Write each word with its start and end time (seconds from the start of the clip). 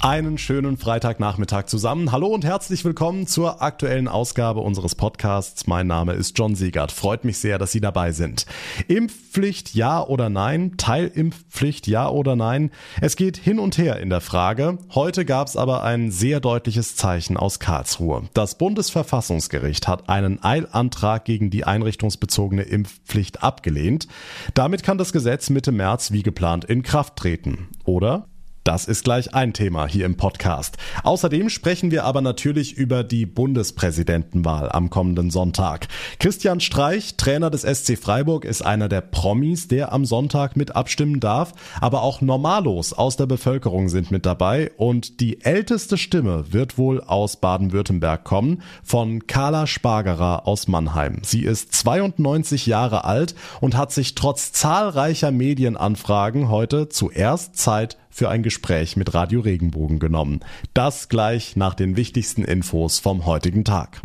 Einen 0.00 0.38
schönen 0.38 0.76
Freitagnachmittag 0.76 1.66
zusammen. 1.66 2.12
Hallo 2.12 2.28
und 2.28 2.44
herzlich 2.44 2.84
willkommen 2.84 3.26
zur 3.26 3.62
aktuellen 3.62 4.06
Ausgabe 4.06 4.60
unseres 4.60 4.94
Podcasts. 4.94 5.66
Mein 5.66 5.88
Name 5.88 6.12
ist 6.12 6.38
John 6.38 6.54
Siegert. 6.54 6.92
Freut 6.92 7.24
mich 7.24 7.38
sehr, 7.38 7.58
dass 7.58 7.72
Sie 7.72 7.80
dabei 7.80 8.12
sind. 8.12 8.46
Impfpflicht 8.86 9.74
ja 9.74 10.00
oder 10.00 10.28
nein? 10.28 10.76
Teilimpfpflicht 10.76 11.88
ja 11.88 12.08
oder 12.08 12.36
nein? 12.36 12.70
Es 13.00 13.16
geht 13.16 13.38
hin 13.38 13.58
und 13.58 13.76
her 13.76 13.98
in 13.98 14.08
der 14.08 14.20
Frage. 14.20 14.78
Heute 14.94 15.24
gab 15.24 15.48
es 15.48 15.56
aber 15.56 15.82
ein 15.82 16.12
sehr 16.12 16.38
deutliches 16.38 16.94
Zeichen 16.94 17.36
aus 17.36 17.58
Karlsruhe. 17.58 18.28
Das 18.34 18.56
Bundesverfassungsgericht 18.56 19.88
hat 19.88 20.08
einen 20.08 20.44
Eilantrag 20.44 21.24
gegen 21.24 21.50
die 21.50 21.64
einrichtungsbezogene 21.64 22.62
Impfpflicht 22.62 23.42
abgelehnt. 23.42 24.06
Damit 24.54 24.84
kann 24.84 24.96
das 24.96 25.12
Gesetz 25.12 25.50
Mitte 25.50 25.72
März 25.72 26.12
wie 26.12 26.22
geplant 26.22 26.64
in 26.64 26.84
Kraft 26.84 27.16
treten. 27.16 27.66
Oder? 27.84 28.28
Das 28.68 28.84
ist 28.84 29.02
gleich 29.02 29.34
ein 29.34 29.54
Thema 29.54 29.86
hier 29.86 30.04
im 30.04 30.18
Podcast. 30.18 30.76
Außerdem 31.02 31.48
sprechen 31.48 31.90
wir 31.90 32.04
aber 32.04 32.20
natürlich 32.20 32.74
über 32.74 33.02
die 33.02 33.24
Bundespräsidentenwahl 33.24 34.70
am 34.70 34.90
kommenden 34.90 35.30
Sonntag. 35.30 35.88
Christian 36.18 36.60
Streich, 36.60 37.16
Trainer 37.16 37.48
des 37.48 37.62
SC 37.62 37.96
Freiburg, 37.96 38.44
ist 38.44 38.60
einer 38.60 38.90
der 38.90 39.00
Promis, 39.00 39.68
der 39.68 39.90
am 39.94 40.04
Sonntag 40.04 40.54
mit 40.54 40.76
abstimmen 40.76 41.18
darf. 41.18 41.54
Aber 41.80 42.02
auch 42.02 42.20
Normalos 42.20 42.92
aus 42.92 43.16
der 43.16 43.24
Bevölkerung 43.24 43.88
sind 43.88 44.10
mit 44.10 44.26
dabei. 44.26 44.70
Und 44.76 45.20
die 45.20 45.40
älteste 45.42 45.96
Stimme 45.96 46.52
wird 46.52 46.76
wohl 46.76 47.00
aus 47.00 47.36
Baden-Württemberg 47.36 48.22
kommen, 48.22 48.60
von 48.84 49.26
Carla 49.26 49.66
Spargerer 49.66 50.46
aus 50.46 50.68
Mannheim. 50.68 51.22
Sie 51.22 51.44
ist 51.44 51.72
92 51.72 52.66
Jahre 52.66 53.06
alt 53.06 53.34
und 53.62 53.78
hat 53.78 53.92
sich 53.92 54.14
trotz 54.14 54.52
zahlreicher 54.52 55.30
Medienanfragen 55.30 56.50
heute 56.50 56.90
zuerst 56.90 57.56
Zeit 57.56 57.96
für 58.10 58.28
ein 58.28 58.42
Gespräch 58.42 58.96
mit 58.96 59.14
Radio 59.14 59.40
Regenbogen 59.40 59.98
genommen. 59.98 60.40
Das 60.74 61.08
gleich 61.08 61.56
nach 61.56 61.74
den 61.74 61.96
wichtigsten 61.96 62.44
Infos 62.44 62.98
vom 62.98 63.26
heutigen 63.26 63.64
Tag. 63.64 64.00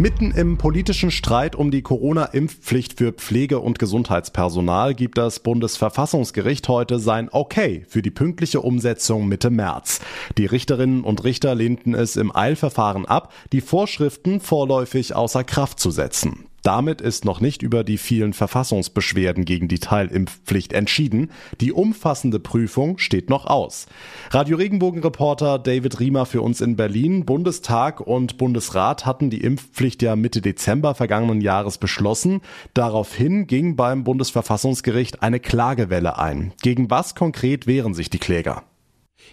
Mitten 0.00 0.30
im 0.30 0.56
politischen 0.56 1.10
Streit 1.10 1.54
um 1.54 1.70
die 1.70 1.82
Corona-Impfpflicht 1.82 2.96
für 2.96 3.12
Pflege- 3.12 3.58
und 3.58 3.78
Gesundheitspersonal 3.78 4.94
gibt 4.94 5.18
das 5.18 5.40
Bundesverfassungsgericht 5.40 6.66
heute 6.68 6.98
sein 6.98 7.28
Okay 7.30 7.84
für 7.86 8.00
die 8.00 8.10
pünktliche 8.10 8.62
Umsetzung 8.62 9.28
Mitte 9.28 9.50
März. 9.50 10.00
Die 10.38 10.46
Richterinnen 10.46 11.04
und 11.04 11.22
Richter 11.24 11.54
lehnten 11.54 11.94
es 11.94 12.16
im 12.16 12.34
Eilverfahren 12.34 13.04
ab, 13.04 13.30
die 13.52 13.60
Vorschriften 13.60 14.40
vorläufig 14.40 15.14
außer 15.14 15.44
Kraft 15.44 15.78
zu 15.78 15.90
setzen. 15.90 16.46
Damit 16.62 17.00
ist 17.00 17.24
noch 17.24 17.40
nicht 17.40 17.62
über 17.62 17.84
die 17.84 17.98
vielen 17.98 18.32
Verfassungsbeschwerden 18.32 19.44
gegen 19.44 19.68
die 19.68 19.78
Teilimpfpflicht 19.78 20.72
entschieden. 20.72 21.30
Die 21.60 21.72
umfassende 21.72 22.38
Prüfung 22.38 22.98
steht 22.98 23.30
noch 23.30 23.46
aus. 23.46 23.86
Radio 24.30 24.56
Regenbogen-Reporter 24.56 25.58
David 25.58 26.00
Riemer 26.00 26.26
für 26.26 26.42
uns 26.42 26.60
in 26.60 26.76
Berlin. 26.76 27.24
Bundestag 27.24 28.00
und 28.00 28.38
Bundesrat 28.38 29.06
hatten 29.06 29.30
die 29.30 29.42
Impfpflicht 29.42 30.02
ja 30.02 30.16
Mitte 30.16 30.40
Dezember 30.40 30.94
vergangenen 30.94 31.40
Jahres 31.40 31.78
beschlossen. 31.78 32.40
Daraufhin 32.74 33.46
ging 33.46 33.76
beim 33.76 34.04
Bundesverfassungsgericht 34.04 35.22
eine 35.22 35.40
Klagewelle 35.40 36.18
ein. 36.18 36.52
Gegen 36.62 36.90
was 36.90 37.14
konkret 37.14 37.66
wehren 37.66 37.94
sich 37.94 38.10
die 38.10 38.18
Kläger? 38.18 38.64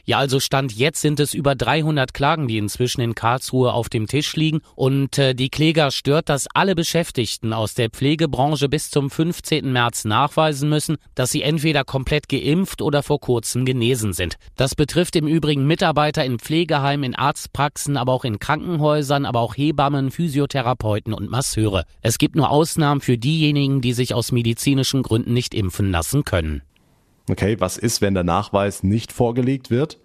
Ja, 0.09 0.19
also 0.19 0.39
Stand 0.39 0.71
jetzt 0.71 1.01
sind 1.01 1.19
es 1.19 1.33
über 1.33 1.53
300 1.53 2.13
Klagen, 2.13 2.47
die 2.47 2.57
inzwischen 2.57 3.01
in 3.01 3.13
Karlsruhe 3.13 3.73
auf 3.73 3.89
dem 3.89 4.07
Tisch 4.07 4.37
liegen. 4.37 4.61
Und 4.73 5.17
äh, 5.17 5.35
die 5.35 5.49
Kläger 5.49 5.91
stört, 5.91 6.29
dass 6.29 6.47
alle 6.53 6.75
Beschäftigten 6.75 7.51
aus 7.51 7.73
der 7.73 7.89
Pflegebranche 7.89 8.69
bis 8.69 8.89
zum 8.89 9.09
15. 9.09 9.69
März 9.69 10.05
nachweisen 10.05 10.69
müssen, 10.69 10.95
dass 11.13 11.31
sie 11.31 11.41
entweder 11.41 11.83
komplett 11.83 12.29
geimpft 12.29 12.81
oder 12.81 13.03
vor 13.03 13.19
kurzem 13.19 13.65
genesen 13.65 14.13
sind. 14.13 14.37
Das 14.55 14.75
betrifft 14.75 15.17
im 15.17 15.27
Übrigen 15.27 15.67
Mitarbeiter 15.67 16.23
in 16.23 16.39
Pflegeheimen, 16.39 17.03
in 17.03 17.15
Arztpraxen, 17.15 17.97
aber 17.97 18.13
auch 18.13 18.23
in 18.23 18.39
Krankenhäusern, 18.39 19.25
aber 19.25 19.41
auch 19.41 19.57
Hebammen, 19.57 20.11
Physiotherapeuten 20.11 21.13
und 21.13 21.29
Masseure. 21.29 21.83
Es 22.01 22.17
gibt 22.17 22.37
nur 22.37 22.49
Ausnahmen 22.49 23.01
für 23.01 23.17
diejenigen, 23.17 23.81
die 23.81 23.91
sich 23.91 24.13
aus 24.13 24.31
medizinischen 24.31 25.03
Gründen 25.03 25.33
nicht 25.33 25.53
impfen 25.53 25.91
lassen 25.91 26.23
können. 26.23 26.61
Okay, 27.29 27.59
was 27.59 27.77
ist, 27.77 28.01
wenn 28.01 28.13
der 28.13 28.23
Nachweis 28.23 28.83
nicht 28.83 29.11
vorgelegt 29.11 29.69
wird? 29.69 29.99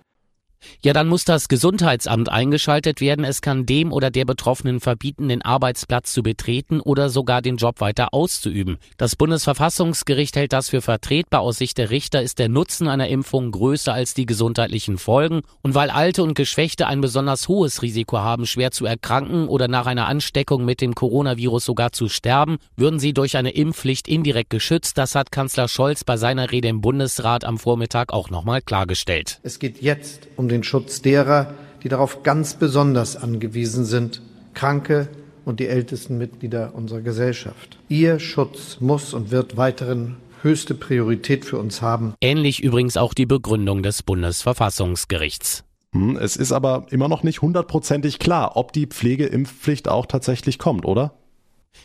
Ja, 0.83 0.93
dann 0.93 1.09
muss 1.09 1.25
das 1.25 1.49
Gesundheitsamt 1.49 2.29
eingeschaltet 2.29 3.01
werden. 3.01 3.25
Es 3.25 3.41
kann 3.41 3.67
dem 3.67 3.93
oder 3.93 4.11
der 4.11 4.25
Betroffenen 4.25 4.81
verbieten, 4.81 5.29
den 5.29 5.43
Arbeitsplatz 5.43 6.13
zu 6.13 6.23
betreten 6.23 6.81
oder 6.81 7.09
sogar 7.09 7.43
den 7.43 7.57
Job 7.57 7.81
weiter 7.81 8.15
auszuüben. 8.15 8.79
Das 8.97 9.17
Bundesverfassungsgericht 9.17 10.37
hält 10.37 10.53
das 10.53 10.71
für 10.71 10.83
vertretbar. 10.83 11.41
Aus 11.41 11.59
Sicht 11.59 11.79
der 11.79 11.91
Richter 11.91 12.23
ist 12.23 12.39
der 12.39 12.49
Nutzen 12.49 12.89
einer 12.89 13.09
Impfung 13.09 13.51
größer 13.51 13.93
als 13.93 14.15
die 14.15 14.27
gesundheitlichen 14.27 14.99
Folgen. 14.99 15.43
Und 15.63 15.75
weil 15.75 15.91
Alte 15.91 16.23
und 16.23 16.35
Geschwächte 16.35 16.87
ein 16.87 17.01
besonders 17.01 17.49
hohes 17.49 17.83
Risiko 17.83 18.19
haben, 18.19 18.47
schwer 18.47 18.71
zu 18.71 18.87
erkranken 18.87 19.49
oder 19.49 19.69
nach 19.69 19.87
einer 19.87 20.07
Ansteckung 20.07 20.65
mit 20.65 20.81
dem 20.81 20.95
Coronavirus 20.95 21.65
sogar 21.65 21.93
zu 21.93 22.09
sterben, 22.09 22.59
würden 22.77 22.99
sie 22.99 23.13
durch 23.13 23.37
eine 23.37 23.51
Impfpflicht 23.51 24.09
indirekt 24.09 24.51
geschützt. 24.51 24.99
Das 24.99 25.15
hat 25.15 25.33
Kanzler 25.33 25.69
Scholz 25.69 26.05
bei 26.05 26.17
seiner 26.17 26.51
Rede 26.51 26.69
im 26.69 26.81
Bundesrat 26.81 27.45
am 27.45 27.59
Vormittag 27.59 28.13
auch 28.13 28.31
nochmal 28.31 28.63
klargestellt. 28.63 29.41
Es 29.43 29.59
geht 29.59 29.83
jetzt 29.83 30.29
um 30.37 30.49
den 30.53 30.63
Schutz 30.63 31.03
derer, 31.03 31.55
die 31.83 31.89
darauf 31.89 32.23
ganz 32.23 32.55
besonders 32.55 33.17
angewiesen 33.17 33.85
sind, 33.85 34.23
Kranke 34.55 35.09
und 35.45 35.59
die 35.59 35.67
ältesten 35.67 36.19
Mitglieder 36.19 36.75
unserer 36.75 37.01
Gesellschaft. 37.01 37.79
Ihr 37.89 38.21
Schutz 38.21 38.79
muss 38.81 39.15
und 39.15 39.31
wird 39.31 39.57
weiterhin 39.57 40.17
höchste 40.43 40.75
Priorität 40.75 41.45
für 41.45 41.59
uns 41.59 41.83
haben. 41.83 42.15
Ähnlich 42.21 42.63
übrigens 42.63 42.97
auch 42.97 43.15
die 43.15 43.27
Begründung 43.27 43.83
des 43.83 44.03
Bundesverfassungsgerichts. 44.03 45.65
Hm, 45.93 46.17
es 46.17 46.37
ist 46.37 46.53
aber 46.53 46.87
immer 46.91 47.09
noch 47.09 47.23
nicht 47.23 47.43
hundertprozentig 47.43 48.19
klar, 48.19 48.57
ob 48.57 48.73
die 48.73 48.87
Pflegeimpfpflicht 48.87 49.89
auch 49.89 50.07
tatsächlich 50.07 50.59
kommt, 50.59 50.85
oder? 50.85 51.13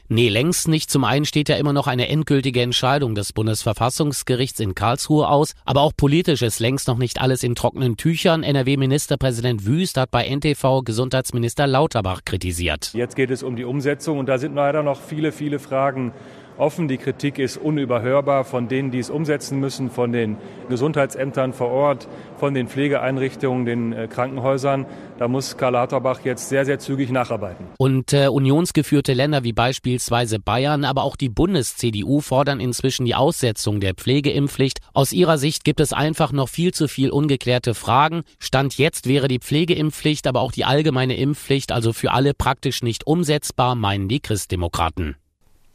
Nee, 0.09 0.29
längst 0.29 0.69
nicht. 0.69 0.89
Zum 0.89 1.03
einen 1.03 1.25
steht 1.25 1.49
ja 1.49 1.57
immer 1.57 1.73
noch 1.73 1.87
eine 1.87 2.07
endgültige 2.07 2.61
Entscheidung 2.61 3.13
des 3.13 3.33
Bundesverfassungsgerichts 3.33 4.61
in 4.61 4.73
Karlsruhe 4.73 5.27
aus, 5.27 5.53
aber 5.65 5.81
auch 5.81 5.91
politisch 5.97 6.41
ist 6.41 6.59
längst 6.59 6.87
noch 6.87 6.97
nicht 6.97 7.19
alles 7.19 7.43
in 7.43 7.55
trockenen 7.55 7.97
Tüchern. 7.97 8.43
NRW-Ministerpräsident 8.43 9.65
Wüst 9.65 9.97
hat 9.97 10.09
bei 10.09 10.25
NTV 10.33 10.83
Gesundheitsminister 10.83 11.67
Lauterbach 11.67 12.21
kritisiert. 12.23 12.91
Jetzt 12.93 13.17
geht 13.17 13.31
es 13.31 13.43
um 13.43 13.57
die 13.57 13.65
Umsetzung 13.65 14.17
und 14.17 14.27
da 14.27 14.37
sind 14.37 14.55
leider 14.55 14.81
noch 14.81 15.01
viele, 15.01 15.33
viele 15.33 15.59
Fragen 15.59 16.13
offen. 16.57 16.87
Die 16.87 16.97
Kritik 16.97 17.39
ist 17.39 17.57
unüberhörbar 17.57 18.43
von 18.43 18.67
denen, 18.67 18.91
die 18.91 18.99
es 18.99 19.09
umsetzen 19.09 19.59
müssen, 19.59 19.89
von 19.89 20.11
den 20.11 20.37
Gesundheitsämtern 20.69 21.53
vor 21.53 21.69
Ort, 21.69 22.07
von 22.37 22.53
den 22.53 22.67
Pflegeeinrichtungen, 22.67 23.65
den 23.65 23.93
äh, 23.93 24.07
Krankenhäusern. 24.07 24.85
Da 25.17 25.27
muss 25.27 25.57
Karl 25.57 25.73
Lauterbach 25.73 26.21
jetzt 26.23 26.49
sehr, 26.49 26.65
sehr 26.65 26.79
zügig 26.79 27.09
nacharbeiten. 27.09 27.65
Und 27.77 28.13
äh, 28.13 28.27
unionsgeführte 28.27 29.13
Länder 29.13 29.43
wie 29.43 29.53
beispielsweise 29.53 30.39
Bayern, 30.39 30.85
aber 30.85 31.03
auch 31.03 31.15
die 31.15 31.29
Bundes-CDU 31.29 32.21
fordern 32.21 32.59
inzwischen 32.59 33.05
die 33.05 33.15
Aussetzung 33.15 33.79
der 33.79 33.93
Pflegeimpfpflicht. 33.95 34.79
Aus 34.93 35.11
ihrer 35.11 35.37
Sicht 35.37 35.63
gibt 35.63 35.79
es 35.79 35.93
einfach 35.93 36.31
noch 36.31 36.49
viel 36.49 36.73
zu 36.73 36.87
viel 36.87 37.09
ungeklärte 37.09 37.73
Fragen. 37.73 38.23
Stand 38.39 38.77
jetzt 38.77 39.07
wäre 39.07 39.27
die 39.27 39.39
Pflegeimpfpflicht, 39.39 40.27
aber 40.27 40.41
auch 40.41 40.51
die 40.51 40.65
allgemeine 40.65 41.17
Impfpflicht, 41.17 41.71
also 41.71 41.93
für 41.93 42.11
alle 42.11 42.33
praktisch 42.33 42.83
nicht 42.83 43.07
umsetzbar, 43.07 43.75
meinen 43.75 44.07
die 44.07 44.19
Christdemokraten. 44.19 45.15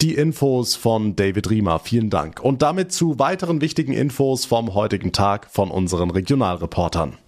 Die 0.03 0.17
Infos 0.17 0.75
von 0.75 1.15
David 1.15 1.49
Riemer, 1.49 1.79
vielen 1.79 2.11
Dank. 2.11 2.41
Und 2.41 2.61
damit 2.61 2.91
zu 2.91 3.21
weiteren 3.21 3.61
wichtigen 3.61 3.93
Infos 3.93 4.45
vom 4.45 4.75
heutigen 4.75 5.13
Tag 5.13 5.49
von 5.49 5.71
unseren 5.71 6.11
Regionalreportern. 6.11 7.19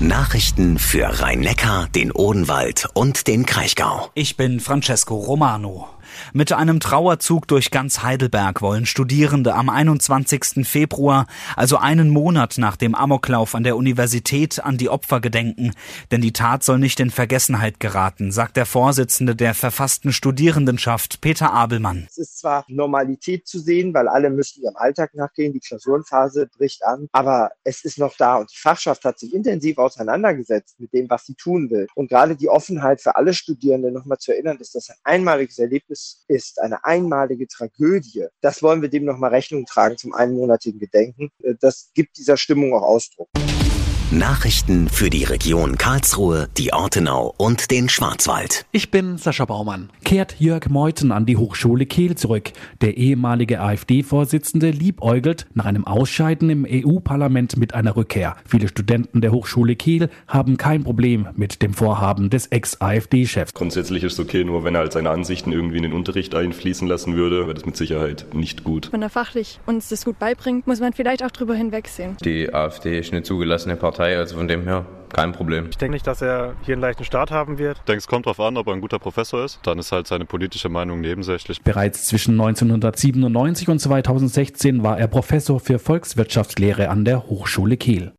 Nachrichten 0.00 0.80
für 0.80 1.20
Rhein-Neckar, 1.20 1.86
den 1.94 2.10
Odenwald 2.10 2.88
und 2.94 3.28
den 3.28 3.46
Kraichgau. 3.46 4.10
Ich 4.14 4.36
bin 4.36 4.58
Francesco 4.58 5.14
Romano. 5.14 5.88
Mit 6.32 6.52
einem 6.52 6.80
Trauerzug 6.80 7.48
durch 7.48 7.70
ganz 7.70 8.02
Heidelberg 8.02 8.62
wollen 8.62 8.86
Studierende 8.86 9.54
am 9.54 9.68
21. 9.68 10.66
Februar, 10.66 11.26
also 11.56 11.76
einen 11.76 12.10
Monat 12.10 12.58
nach 12.58 12.76
dem 12.76 12.94
Amoklauf 12.94 13.54
an 13.54 13.64
der 13.64 13.76
Universität, 13.76 14.62
an 14.62 14.78
die 14.78 14.88
Opfer 14.88 15.20
gedenken. 15.20 15.72
Denn 16.10 16.20
die 16.20 16.32
Tat 16.32 16.64
soll 16.64 16.78
nicht 16.78 17.00
in 17.00 17.10
Vergessenheit 17.10 17.80
geraten, 17.80 18.32
sagt 18.32 18.56
der 18.56 18.66
Vorsitzende 18.66 19.36
der 19.36 19.54
verfassten 19.54 20.12
Studierendenschaft, 20.12 21.20
Peter 21.20 21.52
Abelmann. 21.52 22.06
Es 22.08 22.18
ist 22.18 22.38
zwar 22.38 22.64
Normalität 22.68 23.46
zu 23.46 23.58
sehen, 23.58 23.94
weil 23.94 24.08
alle 24.08 24.30
müssen 24.30 24.62
ihrem 24.62 24.76
Alltag 24.76 25.14
nachgehen, 25.14 25.52
die 25.52 25.60
Klausurenphase 25.60 26.48
bricht 26.56 26.84
an, 26.84 27.08
aber 27.12 27.50
es 27.64 27.84
ist 27.84 27.98
noch 27.98 28.16
da 28.16 28.36
und 28.36 28.50
die 28.50 28.58
Fachschaft 28.58 29.04
hat 29.04 29.18
sich 29.18 29.34
intensiv 29.34 29.78
auseinandergesetzt 29.78 30.78
mit 30.78 30.92
dem, 30.92 31.08
was 31.10 31.26
sie 31.26 31.34
tun 31.34 31.70
will. 31.70 31.86
Und 31.94 32.08
gerade 32.08 32.36
die 32.36 32.48
Offenheit 32.48 33.00
für 33.00 33.16
alle 33.16 33.34
Studierende 33.34 33.90
nochmal 33.90 34.18
zu 34.18 34.32
erinnern, 34.32 34.58
dass 34.58 34.72
das 34.72 34.90
ein 34.90 34.96
einmaliges 35.04 35.58
Erlebnis 35.58 36.01
ist, 36.28 36.60
eine 36.60 36.84
einmalige 36.84 37.46
Tragödie, 37.46 38.26
das 38.40 38.62
wollen 38.62 38.82
wir 38.82 38.88
dem 38.88 39.04
nochmal 39.04 39.30
Rechnung 39.30 39.66
tragen 39.66 39.96
zum 39.96 40.14
einmonatigen 40.14 40.78
Gedenken. 40.78 41.30
Das 41.60 41.90
gibt 41.94 42.16
dieser 42.18 42.36
Stimmung 42.36 42.74
auch 42.74 42.82
Ausdruck. 42.82 43.28
Nachrichten 44.12 44.90
für 44.90 45.08
die 45.08 45.24
Region 45.24 45.78
Karlsruhe, 45.78 46.50
die 46.58 46.74
Ortenau 46.74 47.34
und 47.38 47.70
den 47.70 47.88
Schwarzwald. 47.88 48.66
Ich 48.70 48.90
bin 48.90 49.16
Sascha 49.16 49.46
Baumann. 49.46 49.88
Kehrt 50.04 50.38
Jörg 50.38 50.68
Meuthen 50.68 51.12
an 51.12 51.24
die 51.24 51.38
Hochschule 51.38 51.86
Kehl 51.86 52.14
zurück. 52.14 52.52
Der 52.82 52.98
ehemalige 52.98 53.60
AfD-Vorsitzende 53.60 54.70
liebäugelt 54.70 55.46
nach 55.54 55.64
einem 55.64 55.86
Ausscheiden 55.86 56.50
im 56.50 56.66
EU-Parlament 56.68 57.56
mit 57.56 57.72
einer 57.72 57.96
Rückkehr. 57.96 58.36
Viele 58.46 58.68
Studenten 58.68 59.22
der 59.22 59.32
Hochschule 59.32 59.76
Kehl 59.76 60.10
haben 60.28 60.58
kein 60.58 60.84
Problem 60.84 61.28
mit 61.34 61.62
dem 61.62 61.72
Vorhaben 61.72 62.28
des 62.28 62.48
Ex-AfD-Chefs. 62.48 63.54
Grundsätzlich 63.54 64.04
ist 64.04 64.12
es 64.12 64.20
okay, 64.20 64.44
nur 64.44 64.62
wenn 64.62 64.74
er 64.74 64.80
halt 64.80 64.92
seine 64.92 65.08
Ansichten 65.08 65.52
irgendwie 65.52 65.78
in 65.78 65.84
den 65.84 65.94
Unterricht 65.94 66.34
einfließen 66.34 66.86
lassen 66.86 67.16
würde, 67.16 67.46
wäre 67.46 67.54
das 67.54 67.64
mit 67.64 67.78
Sicherheit 67.78 68.26
nicht 68.34 68.62
gut. 68.62 68.92
Wenn 68.92 69.00
er 69.00 69.10
fachlich 69.10 69.58
uns 69.64 69.88
das 69.88 70.04
gut 70.04 70.18
beibringt, 70.18 70.66
muss 70.66 70.80
man 70.80 70.92
vielleicht 70.92 71.24
auch 71.24 71.30
drüber 71.30 71.54
hinwegsehen. 71.54 72.18
Die 72.22 72.52
AfD 72.52 72.98
ist 72.98 73.10
eine 73.10 73.22
zugelassene 73.22 73.76
Partei 73.76 74.01
Partei, 74.02 74.18
also 74.18 74.36
von 74.36 74.48
dem 74.48 74.64
her 74.64 74.84
kein 75.12 75.32
Problem. 75.32 75.68
Ich 75.70 75.76
denke 75.76 75.92
nicht, 75.92 76.06
dass 76.06 76.22
er 76.22 76.54
hier 76.62 76.74
einen 76.74 76.82
leichten 76.82 77.04
Start 77.04 77.30
haben 77.30 77.58
wird. 77.58 77.76
Ich 77.78 77.84
denke, 77.84 77.98
es 77.98 78.06
kommt 78.06 78.26
darauf 78.26 78.40
an, 78.40 78.56
ob 78.56 78.66
er 78.66 78.72
ein 78.72 78.80
guter 78.80 78.98
Professor 78.98 79.44
ist. 79.44 79.60
Dann 79.62 79.78
ist 79.78 79.92
halt 79.92 80.06
seine 80.06 80.24
politische 80.24 80.70
Meinung 80.70 81.00
nebensächlich. 81.00 81.60
Bereits 81.62 82.06
zwischen 82.06 82.32
1997 82.32 83.68
und 83.68 83.78
2016 83.78 84.82
war 84.82 84.98
er 84.98 85.08
Professor 85.08 85.60
für 85.60 85.78
Volkswirtschaftslehre 85.78 86.88
an 86.88 87.04
der 87.04 87.28
Hochschule 87.28 87.76
Kiel. 87.76 88.12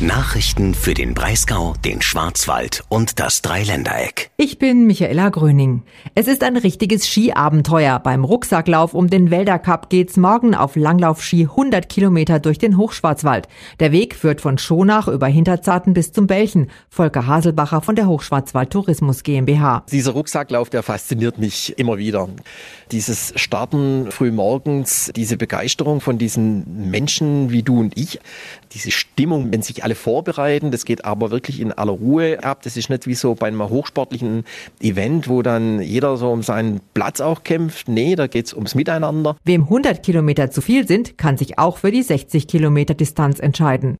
Nachrichten 0.00 0.74
für 0.74 0.92
den 0.92 1.14
Breisgau, 1.14 1.72
den 1.82 2.02
Schwarzwald 2.02 2.84
und 2.90 3.18
das 3.18 3.40
Dreiländereck. 3.40 4.30
Ich 4.36 4.58
bin 4.58 4.86
Michaela 4.86 5.30
Gröning. 5.30 5.84
Es 6.14 6.28
ist 6.28 6.44
ein 6.44 6.58
richtiges 6.58 7.08
Skiabenteuer. 7.08 7.98
Beim 8.00 8.22
Rucksacklauf 8.22 8.92
um 8.92 9.08
den 9.08 9.30
Wälder 9.30 9.58
Cup 9.58 9.88
geht's 9.88 10.18
morgen 10.18 10.54
auf 10.54 10.76
Langlaufski 10.76 11.44
100 11.44 11.88
Kilometer 11.88 12.40
durch 12.40 12.58
den 12.58 12.76
Hochschwarzwald. 12.76 13.48
Der 13.80 13.90
Weg 13.90 14.14
führt 14.14 14.42
von 14.42 14.58
Schonach 14.58 15.08
über 15.08 15.28
Hinterzarten 15.28 15.94
bis 15.94 16.12
zum 16.12 16.26
Belchen. 16.26 16.70
Volker 16.90 17.26
Haselbacher 17.26 17.80
von 17.80 17.96
der 17.96 18.06
Hochschwarzwald 18.06 18.68
Tourismus 18.68 19.22
GmbH. 19.22 19.82
Dieser 19.90 20.12
Rucksacklauf, 20.12 20.68
der 20.68 20.82
fasziniert 20.82 21.38
mich 21.38 21.78
immer 21.78 21.96
wieder. 21.96 22.28
Dieses 22.92 23.32
Starten 23.36 24.08
früh 24.10 24.30
morgens, 24.30 25.10
diese 25.16 25.38
Begeisterung 25.38 26.02
von 26.02 26.18
diesen 26.18 26.90
Menschen 26.90 27.50
wie 27.50 27.62
du 27.62 27.80
und 27.80 27.96
ich, 27.96 28.20
diese 28.72 28.90
Stimmung, 28.90 29.50
wenn 29.50 29.62
sich 29.62 29.85
alle 29.86 29.94
vorbereiten, 29.94 30.72
das 30.72 30.84
geht 30.84 31.04
aber 31.04 31.30
wirklich 31.30 31.60
in 31.60 31.70
aller 31.70 31.92
Ruhe 31.92 32.42
ab. 32.42 32.62
Das 32.64 32.76
ist 32.76 32.90
nicht 32.90 33.06
wie 33.06 33.14
so 33.14 33.36
bei 33.36 33.46
einem 33.46 33.62
hochsportlichen 33.62 34.44
Event, 34.80 35.28
wo 35.28 35.42
dann 35.42 35.80
jeder 35.80 36.16
so 36.16 36.32
um 36.32 36.42
seinen 36.42 36.80
Platz 36.92 37.20
auch 37.20 37.44
kämpft. 37.44 37.88
Nee, 37.88 38.16
da 38.16 38.26
geht's 38.26 38.52
ums 38.52 38.74
Miteinander. 38.74 39.36
Wem 39.44 39.62
100 39.62 40.02
Kilometer 40.02 40.50
zu 40.50 40.60
viel 40.60 40.88
sind, 40.88 41.18
kann 41.18 41.36
sich 41.36 41.60
auch 41.60 41.76
für 41.78 41.92
die 41.92 42.02
60 42.02 42.48
Kilometer 42.48 42.94
Distanz 42.94 43.38
entscheiden. 43.38 43.96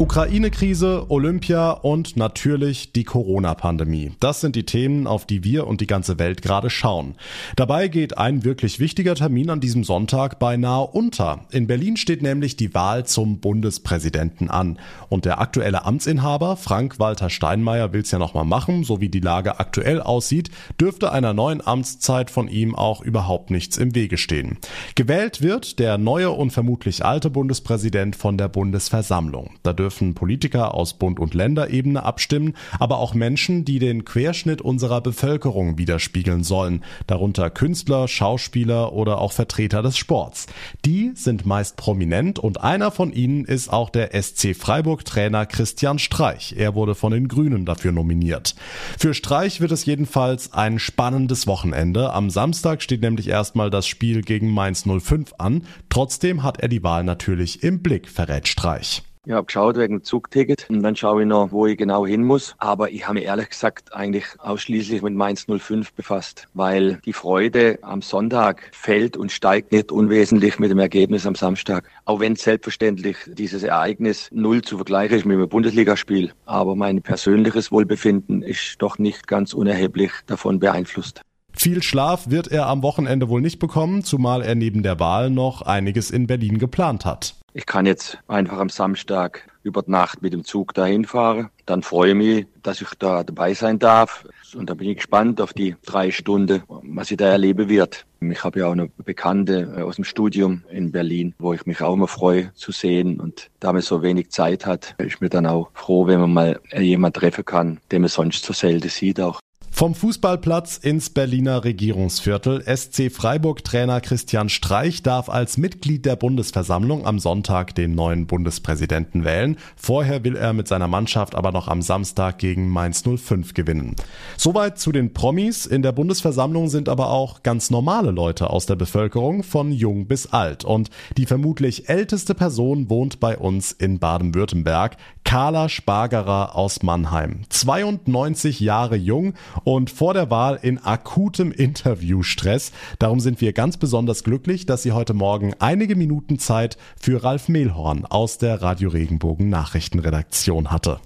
Ukraine-Krise, 0.00 1.06
Olympia 1.08 1.72
und 1.72 2.16
natürlich 2.16 2.92
die 2.92 3.02
Corona-Pandemie. 3.02 4.12
Das 4.20 4.40
sind 4.40 4.54
die 4.54 4.64
Themen, 4.64 5.08
auf 5.08 5.26
die 5.26 5.42
wir 5.42 5.66
und 5.66 5.80
die 5.80 5.88
ganze 5.88 6.20
Welt 6.20 6.40
gerade 6.40 6.70
schauen. 6.70 7.16
Dabei 7.56 7.88
geht 7.88 8.16
ein 8.16 8.44
wirklich 8.44 8.78
wichtiger 8.78 9.16
Termin 9.16 9.50
an 9.50 9.58
diesem 9.58 9.82
Sonntag 9.82 10.38
beinahe 10.38 10.86
unter. 10.86 11.40
In 11.50 11.66
Berlin 11.66 11.96
steht 11.96 12.22
nämlich 12.22 12.54
die 12.54 12.74
Wahl 12.74 13.06
zum 13.06 13.40
Bundespräsidenten 13.40 14.50
an. 14.50 14.78
Und 15.08 15.24
der 15.24 15.40
aktuelle 15.40 15.84
Amtsinhaber, 15.84 16.56
Frank-Walter 16.56 17.28
Steinmeier, 17.28 17.92
will 17.92 18.02
es 18.02 18.12
ja 18.12 18.20
nochmal 18.20 18.44
machen. 18.44 18.84
So 18.84 19.00
wie 19.00 19.08
die 19.08 19.18
Lage 19.18 19.58
aktuell 19.58 20.00
aussieht, 20.00 20.52
dürfte 20.80 21.10
einer 21.10 21.34
neuen 21.34 21.60
Amtszeit 21.66 22.30
von 22.30 22.46
ihm 22.46 22.76
auch 22.76 23.02
überhaupt 23.02 23.50
nichts 23.50 23.76
im 23.76 23.96
Wege 23.96 24.16
stehen. 24.16 24.58
Gewählt 24.94 25.42
wird 25.42 25.80
der 25.80 25.98
neue 25.98 26.30
und 26.30 26.52
vermutlich 26.52 27.04
alte 27.04 27.30
Bundespräsident 27.30 28.14
von 28.14 28.38
der 28.38 28.46
Bundesversammlung. 28.46 29.56
Da 29.64 29.72
dürfen 29.72 29.87
Politiker 30.14 30.74
aus 30.74 30.94
Bund- 30.94 31.20
und 31.20 31.34
Länderebene 31.34 32.02
abstimmen, 32.02 32.54
aber 32.78 32.98
auch 32.98 33.14
Menschen, 33.14 33.64
die 33.64 33.78
den 33.78 34.04
Querschnitt 34.04 34.62
unserer 34.62 35.00
Bevölkerung 35.00 35.78
widerspiegeln 35.78 36.44
sollen, 36.44 36.84
darunter 37.06 37.50
Künstler, 37.50 38.08
Schauspieler 38.08 38.92
oder 38.92 39.18
auch 39.18 39.32
Vertreter 39.32 39.82
des 39.82 39.96
Sports. 39.96 40.46
Die 40.84 41.12
sind 41.14 41.46
meist 41.46 41.76
prominent 41.76 42.38
und 42.38 42.60
einer 42.60 42.90
von 42.90 43.12
ihnen 43.12 43.44
ist 43.44 43.72
auch 43.72 43.90
der 43.90 44.10
SC 44.20 44.54
Freiburg-Trainer 44.54 45.46
Christian 45.46 45.98
Streich. 45.98 46.54
Er 46.56 46.74
wurde 46.74 46.94
von 46.94 47.12
den 47.12 47.28
Grünen 47.28 47.64
dafür 47.64 47.92
nominiert. 47.92 48.54
Für 48.98 49.14
Streich 49.14 49.60
wird 49.60 49.72
es 49.72 49.84
jedenfalls 49.84 50.52
ein 50.52 50.78
spannendes 50.78 51.46
Wochenende. 51.46 52.12
Am 52.12 52.30
Samstag 52.30 52.82
steht 52.82 53.02
nämlich 53.02 53.28
erstmal 53.28 53.70
das 53.70 53.86
Spiel 53.86 54.22
gegen 54.22 54.50
Mainz 54.50 54.84
05 54.84 55.34
an. 55.38 55.64
Trotzdem 55.88 56.42
hat 56.42 56.60
er 56.60 56.68
die 56.68 56.82
Wahl 56.82 57.04
natürlich 57.04 57.62
im 57.62 57.82
Blick, 57.82 58.08
verrät 58.08 58.48
Streich. 58.48 59.02
Ich 59.28 59.34
habe 59.34 59.44
geschaut 59.44 59.76
wegen 59.76 59.98
dem 59.98 60.04
Zugticket 60.04 60.64
und 60.70 60.82
dann 60.82 60.96
schaue 60.96 61.20
ich 61.20 61.28
noch, 61.28 61.52
wo 61.52 61.66
ich 61.66 61.76
genau 61.76 62.06
hin 62.06 62.24
muss. 62.24 62.54
Aber 62.56 62.90
ich 62.90 63.04
habe 63.04 63.18
mich 63.18 63.24
ehrlich 63.24 63.50
gesagt 63.50 63.94
eigentlich 63.94 64.24
ausschließlich 64.38 65.02
mit 65.02 65.12
Mainz 65.12 65.44
05 65.44 65.92
befasst, 65.92 66.46
weil 66.54 66.98
die 67.04 67.12
Freude 67.12 67.78
am 67.82 68.00
Sonntag 68.00 68.70
fällt 68.72 69.18
und 69.18 69.30
steigt 69.30 69.70
nicht 69.70 69.92
unwesentlich 69.92 70.58
mit 70.58 70.70
dem 70.70 70.78
Ergebnis 70.78 71.26
am 71.26 71.34
Samstag. 71.34 71.90
Auch 72.06 72.20
wenn 72.20 72.36
selbstverständlich 72.36 73.18
dieses 73.26 73.64
Ereignis 73.64 74.30
null 74.32 74.62
zu 74.62 74.76
vergleichen 74.76 75.18
ist 75.18 75.26
mit 75.26 75.36
einem 75.36 75.50
Bundesligaspiel. 75.50 76.32
Aber 76.46 76.74
mein 76.74 77.02
persönliches 77.02 77.70
Wohlbefinden 77.70 78.40
ist 78.40 78.76
doch 78.78 78.98
nicht 78.98 79.26
ganz 79.26 79.52
unerheblich 79.52 80.10
davon 80.26 80.58
beeinflusst. 80.58 81.20
Viel 81.52 81.82
Schlaf 81.82 82.30
wird 82.30 82.48
er 82.48 82.66
am 82.66 82.82
Wochenende 82.82 83.28
wohl 83.28 83.42
nicht 83.42 83.58
bekommen, 83.58 84.04
zumal 84.04 84.40
er 84.40 84.54
neben 84.54 84.82
der 84.82 84.98
Wahl 84.98 85.28
noch 85.28 85.60
einiges 85.60 86.10
in 86.10 86.26
Berlin 86.26 86.56
geplant 86.56 87.04
hat. 87.04 87.37
Ich 87.54 87.66
kann 87.66 87.86
jetzt 87.86 88.18
einfach 88.28 88.58
am 88.58 88.68
Samstag 88.68 89.48
über 89.62 89.82
Nacht 89.86 90.22
mit 90.22 90.32
dem 90.32 90.44
Zug 90.44 90.74
dahin 90.74 91.04
fahren. 91.04 91.48
Dann 91.66 91.82
freue 91.82 92.10
ich 92.10 92.16
mich, 92.16 92.46
dass 92.62 92.80
ich 92.80 92.88
da 92.98 93.24
dabei 93.24 93.54
sein 93.54 93.78
darf. 93.78 94.26
Und 94.54 94.70
da 94.70 94.74
bin 94.74 94.88
ich 94.88 94.96
gespannt 94.96 95.40
auf 95.40 95.52
die 95.52 95.74
drei 95.84 96.10
Stunden, 96.10 96.62
was 96.68 97.10
ich 97.10 97.16
da 97.16 97.26
erleben 97.26 97.68
wird. 97.68 98.06
Ich 98.20 98.44
habe 98.44 98.60
ja 98.60 98.66
auch 98.66 98.72
eine 98.72 98.88
Bekannte 98.88 99.74
äh, 99.76 99.82
aus 99.82 99.96
dem 99.96 100.04
Studium 100.04 100.64
in 100.70 100.90
Berlin, 100.90 101.34
wo 101.38 101.52
ich 101.52 101.66
mich 101.66 101.80
auch 101.82 101.94
immer 101.94 102.08
freue 102.08 102.52
zu 102.54 102.72
sehen. 102.72 103.20
Und 103.20 103.50
da 103.60 103.72
man 103.72 103.82
so 103.82 104.02
wenig 104.02 104.30
Zeit 104.30 104.66
hat, 104.66 104.94
ist 104.98 105.20
mir 105.20 105.28
dann 105.28 105.46
auch 105.46 105.70
froh, 105.74 106.06
wenn 106.06 106.20
man 106.20 106.32
mal 106.32 106.60
jemand 106.76 107.16
treffen 107.16 107.44
kann, 107.44 107.80
den 107.92 108.02
man 108.02 108.08
sonst 108.08 108.44
so 108.44 108.52
selten 108.52 108.88
sieht 108.88 109.20
auch. 109.20 109.40
Vom 109.78 109.94
Fußballplatz 109.94 110.78
ins 110.78 111.08
Berliner 111.08 111.62
Regierungsviertel. 111.62 112.64
SC 112.66 113.12
Freiburg-Trainer 113.12 114.00
Christian 114.00 114.48
Streich 114.48 115.04
darf 115.04 115.28
als 115.28 115.56
Mitglied 115.56 116.04
der 116.04 116.16
Bundesversammlung 116.16 117.06
am 117.06 117.20
Sonntag 117.20 117.76
den 117.76 117.94
neuen 117.94 118.26
Bundespräsidenten 118.26 119.24
wählen. 119.24 119.56
Vorher 119.76 120.24
will 120.24 120.34
er 120.34 120.52
mit 120.52 120.66
seiner 120.66 120.88
Mannschaft 120.88 121.36
aber 121.36 121.52
noch 121.52 121.68
am 121.68 121.80
Samstag 121.80 122.38
gegen 122.38 122.68
Mainz 122.68 123.04
05 123.04 123.54
gewinnen. 123.54 123.94
Soweit 124.36 124.80
zu 124.80 124.90
den 124.90 125.12
Promis. 125.12 125.64
In 125.64 125.82
der 125.82 125.92
Bundesversammlung 125.92 126.68
sind 126.68 126.88
aber 126.88 127.10
auch 127.10 127.44
ganz 127.44 127.70
normale 127.70 128.10
Leute 128.10 128.50
aus 128.50 128.66
der 128.66 128.74
Bevölkerung, 128.74 129.44
von 129.44 129.70
jung 129.70 130.08
bis 130.08 130.26
alt. 130.26 130.64
Und 130.64 130.90
die 131.16 131.26
vermutlich 131.26 131.88
älteste 131.88 132.34
Person 132.34 132.90
wohnt 132.90 133.20
bei 133.20 133.38
uns 133.38 133.70
in 133.70 134.00
Baden-Württemberg. 134.00 134.96
Carla 135.22 135.68
Spargerer 135.68 136.56
aus 136.56 136.82
Mannheim. 136.82 137.42
92 137.50 138.58
Jahre 138.58 138.96
jung 138.96 139.34
und 139.68 139.90
vor 139.90 140.14
der 140.14 140.30
Wahl 140.30 140.58
in 140.62 140.78
akutem 140.82 141.52
Interviewstress. 141.52 142.72
Darum 142.98 143.20
sind 143.20 143.42
wir 143.42 143.52
ganz 143.52 143.76
besonders 143.76 144.24
glücklich, 144.24 144.64
dass 144.64 144.82
sie 144.82 144.92
heute 144.92 145.12
Morgen 145.12 145.52
einige 145.58 145.94
Minuten 145.94 146.38
Zeit 146.38 146.78
für 146.98 147.22
Ralf 147.22 147.50
Mehlhorn 147.50 148.06
aus 148.08 148.38
der 148.38 148.62
Radio 148.62 148.88
Regenbogen 148.88 149.50
Nachrichtenredaktion 149.50 150.70
hatte. 150.70 151.00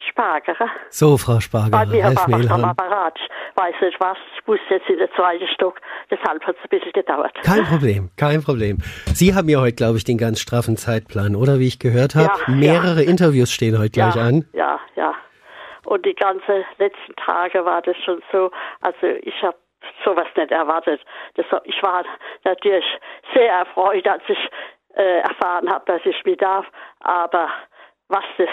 Spargerer. 0.00 0.68
So, 0.90 1.18
Frau 1.18 1.38
Spargerer, 1.38 1.70
Bei 1.70 1.86
mir 1.86 2.04
Ralf 2.04 2.16
war 2.16 2.38
Mehlhorn. 2.38 2.64
am 2.64 2.70
Apparat. 2.70 3.16
Weiß 3.54 3.74
nicht 3.80 3.96
was, 4.00 4.16
ich 4.40 4.48
wusste 4.48 4.74
jetzt 4.74 4.88
in 4.88 4.98
der 4.98 5.10
zweiten 5.12 5.46
Stock, 5.54 5.80
deshalb 6.10 6.42
hat 6.42 6.56
es 6.56 6.64
ein 6.64 6.68
bisschen 6.68 6.92
gedauert. 6.92 7.32
Kein 7.44 7.64
Problem, 7.64 8.10
kein 8.16 8.42
Problem. 8.42 8.78
Sie 9.14 9.36
haben 9.36 9.48
ja 9.48 9.60
heute, 9.60 9.76
glaube 9.76 9.98
ich, 9.98 10.04
den 10.04 10.18
ganz 10.18 10.40
straffen 10.40 10.76
Zeitplan, 10.76 11.36
oder 11.36 11.60
wie 11.60 11.68
ich 11.68 11.78
gehört 11.78 12.16
habe? 12.16 12.30
Ja, 12.48 12.52
Mehrere 12.52 13.04
ja. 13.04 13.08
Interviews 13.08 13.52
stehen 13.52 13.78
heute 13.78 14.00
ja, 14.00 14.10
gleich 14.10 14.24
an. 14.24 14.44
Ja, 14.52 14.80
ja. 14.96 15.09
Und 15.84 16.04
die 16.04 16.14
ganzen 16.14 16.64
letzten 16.78 17.16
Tage 17.16 17.64
war 17.64 17.82
das 17.82 17.96
schon 18.04 18.22
so, 18.32 18.50
also 18.80 19.06
ich 19.22 19.42
habe 19.42 19.56
sowas 20.04 20.26
nicht 20.36 20.50
erwartet. 20.50 21.00
Das, 21.34 21.46
ich 21.64 21.82
war 21.82 22.04
natürlich 22.44 22.84
sehr 23.34 23.50
erfreut, 23.50 24.06
als 24.06 24.22
ich 24.28 24.38
äh, 24.94 25.20
erfahren 25.20 25.70
habe, 25.70 25.84
dass 25.86 26.00
ich 26.04 26.24
mit 26.24 26.42
darf, 26.42 26.66
aber 27.00 27.48
was 28.08 28.24
das 28.38 28.48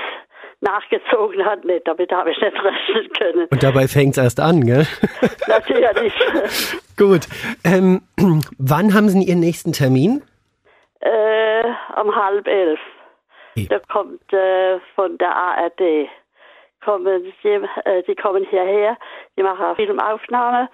nachgezogen 0.62 1.46
hat, 1.46 1.66
nicht, 1.66 1.88
damit 1.88 2.12
habe 2.12 2.32
ich 2.32 2.40
nicht 2.40 2.56
rechnen 2.64 3.10
können. 3.18 3.48
Und 3.50 3.64
dabei 3.64 3.88
fängt 3.88 4.18
es 4.18 4.24
erst 4.24 4.40
an, 4.40 4.66
gell? 4.66 4.86
Natürlich. 5.48 6.14
Gut. 6.98 7.28
Ähm, 7.64 8.02
wann 8.58 8.94
haben 8.94 9.10
Sie 9.10 9.24
Ihren 9.24 9.40
nächsten 9.40 9.74
Termin? 9.74 10.24
Äh, 11.00 11.64
um 12.00 12.16
halb 12.16 12.48
elf. 12.48 12.80
Da 13.70 13.80
kommt 13.92 14.32
äh, 14.34 14.80
von 14.94 15.18
der 15.18 15.36
ARD 15.36 16.08
kommen 16.88 17.34
sie, 17.44 17.50
äh, 17.50 18.04
die 18.08 18.16
kommen 18.16 18.46
hierher, 18.50 18.98
die 19.38 19.44
machen 19.44 19.66
eine 19.66 19.76
Filmaufnahme 19.76 20.70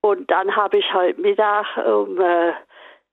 und 0.00 0.28
dann 0.28 0.54
habe 0.56 0.78
ich 0.78 0.92
heute 0.92 1.20
Mittag 1.20 1.64
um 1.86 2.20
äh, 2.20 2.52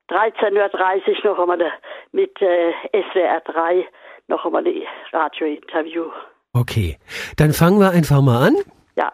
13.30 0.10 1.24
Uhr 1.24 1.32
noch 1.32 1.40
einmal 1.40 1.72
mit 2.12 2.42
äh, 2.42 2.72
SWR 2.92 3.42
3 3.42 3.86
noch 4.28 4.44
einmal 4.44 4.66
ein 4.66 4.82
Radiointerview. 5.14 6.06
Okay, 6.54 6.98
dann 7.38 7.54
fangen 7.54 7.80
wir 7.80 7.92
einfach 7.92 8.22
mal 8.22 8.48
an. 8.48 8.56
Ja. 8.96 9.14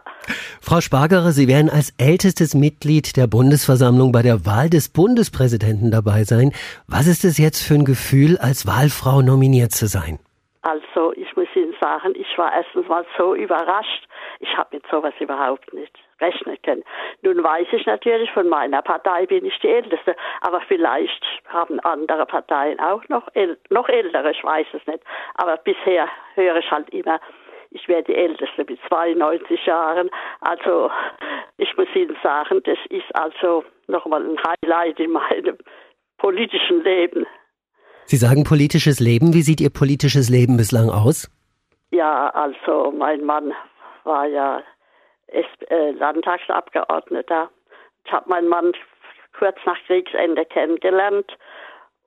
Frau 0.61 0.79
Spargerer, 0.79 1.31
Sie 1.33 1.47
werden 1.49 1.69
als 1.69 1.93
ältestes 1.97 2.55
Mitglied 2.55 3.17
der 3.17 3.27
Bundesversammlung 3.27 4.11
bei 4.13 4.21
der 4.21 4.45
Wahl 4.45 4.69
des 4.69 4.89
Bundespräsidenten 4.89 5.91
dabei 5.91 6.23
sein. 6.23 6.53
Was 6.87 7.07
ist 7.07 7.25
es 7.25 7.37
jetzt 7.37 7.61
für 7.61 7.75
ein 7.75 7.85
Gefühl, 7.85 8.37
als 8.37 8.65
Wahlfrau 8.65 9.21
nominiert 9.21 9.73
zu 9.73 9.87
sein? 9.87 10.17
Also, 10.61 11.13
ich 11.13 11.35
muss 11.35 11.47
Ihnen 11.55 11.75
sagen, 11.79 12.13
ich 12.15 12.37
war 12.37 12.53
erstens 12.53 12.87
mal 12.87 13.05
so 13.17 13.35
überrascht. 13.35 14.07
Ich 14.39 14.55
habe 14.57 14.75
mit 14.75 14.85
sowas 14.87 15.13
überhaupt 15.19 15.73
nicht 15.73 15.93
rechnen 16.19 16.57
können. 16.63 16.83
Nun 17.21 17.43
weiß 17.43 17.67
ich 17.71 17.85
natürlich, 17.85 18.31
von 18.31 18.49
meiner 18.49 18.81
Partei 18.81 19.25
bin 19.25 19.45
ich 19.45 19.57
die 19.59 19.69
Älteste, 19.69 20.15
aber 20.41 20.61
vielleicht 20.61 21.23
haben 21.47 21.79
andere 21.81 22.25
Parteien 22.25 22.79
auch 22.79 23.07
noch, 23.07 23.27
noch 23.69 23.89
ältere, 23.89 24.31
ich 24.31 24.43
weiß 24.43 24.67
es 24.73 24.85
nicht. 24.87 25.03
Aber 25.35 25.57
bisher 25.57 26.07
höre 26.35 26.57
ich 26.57 26.71
halt 26.71 26.89
immer, 26.89 27.19
ich 27.71 27.87
werde 27.87 28.11
die 28.11 28.15
Älteste 28.15 28.65
mit 28.67 28.79
92 28.87 29.65
Jahren. 29.65 30.09
Also 30.41 30.89
ich 31.57 31.75
muss 31.77 31.87
Ihnen 31.93 32.17
sagen, 32.23 32.61
das 32.63 32.79
ist 32.89 33.15
also 33.15 33.63
nochmal 33.87 34.23
ein 34.23 34.37
Highlight 34.63 34.99
in 34.99 35.11
meinem 35.11 35.57
politischen 36.17 36.83
Leben. 36.83 37.25
Sie 38.09 38.15
sagen 38.15 38.45
politisches 38.45 39.01
Leben. 39.01 39.33
Wie 39.33 39.41
sieht 39.41 39.59
Ihr 39.59 39.69
politisches 39.69 40.29
Leben 40.29 40.55
bislang 40.55 40.89
aus? 40.89 41.29
Ja, 41.91 42.29
also 42.29 42.93
mein 42.97 43.25
Mann 43.25 43.51
war 44.05 44.25
ja 44.25 44.63
äh, 45.27 45.91
Landtagsabgeordneter. 45.91 47.49
Ich 48.05 48.11
habe 48.13 48.29
meinen 48.29 48.47
Mann 48.47 48.71
kurz 49.37 49.57
nach 49.65 49.77
Kriegsende 49.87 50.45
kennengelernt. 50.45 51.37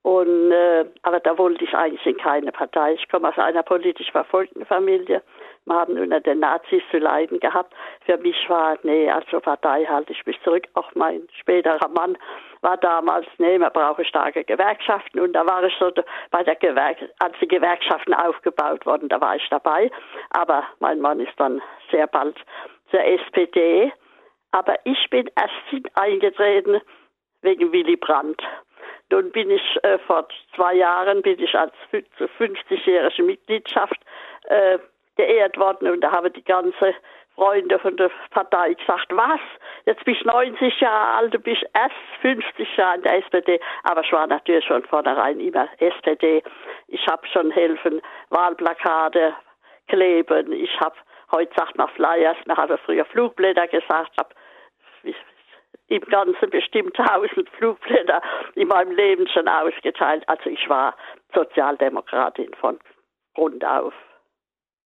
Und, 0.03 0.51
äh, 0.51 0.87
aber 1.03 1.21
da 1.21 1.37
wollte 1.37 1.63
ich 1.63 1.75
eigentlich 1.75 2.05
in 2.07 2.17
keine 2.17 2.53
Partei. 2.53 2.95
Ich 2.95 3.09
komme 3.11 3.29
aus 3.29 3.39
einer 3.39 3.63
politisch 3.63 4.11
verfolgten 4.11 4.65
Familie. 4.65 5.23
Wir 5.67 5.75
haben 5.75 5.99
unter 5.99 6.21
den 6.21 6.41
Nazis 6.41 6.83
zu 6.91 6.99
leiden 6.99 7.39
gehabt. 7.39 7.75
Für 8.07 8.17
mich 8.17 8.49
war, 8.49 8.79
nee, 8.83 9.11
also 9.11 9.41
Partei 9.41 9.85
halte 9.85 10.13
ich 10.13 10.25
mich 10.25 10.41
zurück. 10.43 10.65
Auch 10.73 10.91
mein 10.95 11.29
späterer 11.39 11.89
Mann 11.89 12.17
war 12.63 12.79
damals, 12.79 13.27
nee, 13.37 13.59
man 13.59 13.73
brauche 13.73 14.05
starke 14.07 14.43
Gewerkschaften. 14.43 15.21
Und 15.21 15.35
da 15.35 15.47
war 15.47 15.63
ich 15.65 15.75
so 15.79 15.93
bei 16.31 16.43
der 16.45 16.57
Gewerk 16.57 16.97
als 17.19 17.37
die 17.39 17.49
Gewerkschaften 17.49 18.15
aufgebaut 18.15 18.87
wurden, 18.87 19.11
da 19.11 19.21
war 19.21 19.37
ich 19.37 19.47
dabei. 19.51 19.91
Aber 20.31 20.65
mein 20.79 21.01
Mann 21.01 21.21
ist 21.21 21.39
dann 21.39 21.61
sehr 21.91 22.07
bald 22.07 22.37
zur 22.91 23.05
SPD. 23.05 23.93
Aber 24.53 24.77
ich 24.85 25.11
bin 25.11 25.29
erst 25.37 25.87
eingetreten 25.95 26.81
wegen 27.43 27.71
Willy 27.71 27.97
Brandt. 27.97 28.43
Nun 29.11 29.31
bin 29.33 29.51
ich 29.51 29.79
äh, 29.83 29.99
vor 29.99 30.27
zwei 30.55 30.75
Jahren 30.75 31.23
bin 31.23 31.39
ich 31.39 31.55
als 31.55 31.73
50-jährige 31.93 33.23
Mitgliedschaft 33.23 34.01
äh, 34.45 34.79
geehrt 35.17 35.59
worden 35.59 35.91
und 35.91 36.01
da 36.01 36.13
haben 36.13 36.33
die 36.33 36.45
ganze 36.45 36.95
Freunde 37.35 37.79
von 37.79 37.97
der 37.97 38.11
Partei 38.31 38.75
gesagt, 38.75 39.07
was? 39.11 39.41
Jetzt 39.87 40.05
bist 40.05 40.23
du 40.23 40.27
90 40.27 40.81
Jahre 40.81 41.17
alt, 41.17 41.35
du 41.35 41.39
bist 41.39 41.63
erst 41.75 41.95
50 42.21 42.77
Jahre 42.77 42.97
in 42.97 43.03
der 43.03 43.19
SPD. 43.19 43.61
Aber 43.85 44.03
ich 44.03 44.13
war 44.13 44.27
natürlich 44.27 44.65
schon 44.67 44.85
vornherein 44.85 45.41
immer 45.41 45.69
SPD. 45.79 46.43
Ich 46.89 47.07
habe 47.07 47.27
schon 47.29 47.51
helfen, 47.51 48.03
Wahlplakate 48.29 49.35
kleben. 49.89 50.53
Ich 50.53 50.79
habe, 50.81 50.95
heute 51.33 51.53
sagt 51.57 51.79
man 51.79 51.89
Flyers, 51.89 52.37
man 52.47 52.59
hat 52.59 52.79
früher 52.85 53.07
Flugblätter 53.07 53.69
gesagt, 53.69 54.13
habe 54.19 54.35
im 55.91 56.01
Ganzen 56.03 56.51
bestimmt 56.51 56.95
tausend 56.97 57.49
Flugblätter 57.59 58.23
in 58.55 58.69
meinem 58.69 58.93
Leben 58.93 59.27
schon 59.29 59.49
ausgeteilt. 59.49 60.23
Also 60.29 60.49
ich 60.49 60.69
war 60.69 60.95
Sozialdemokratin 61.35 62.55
von 62.59 62.79
Grund 63.35 63.65
auf. 63.65 63.93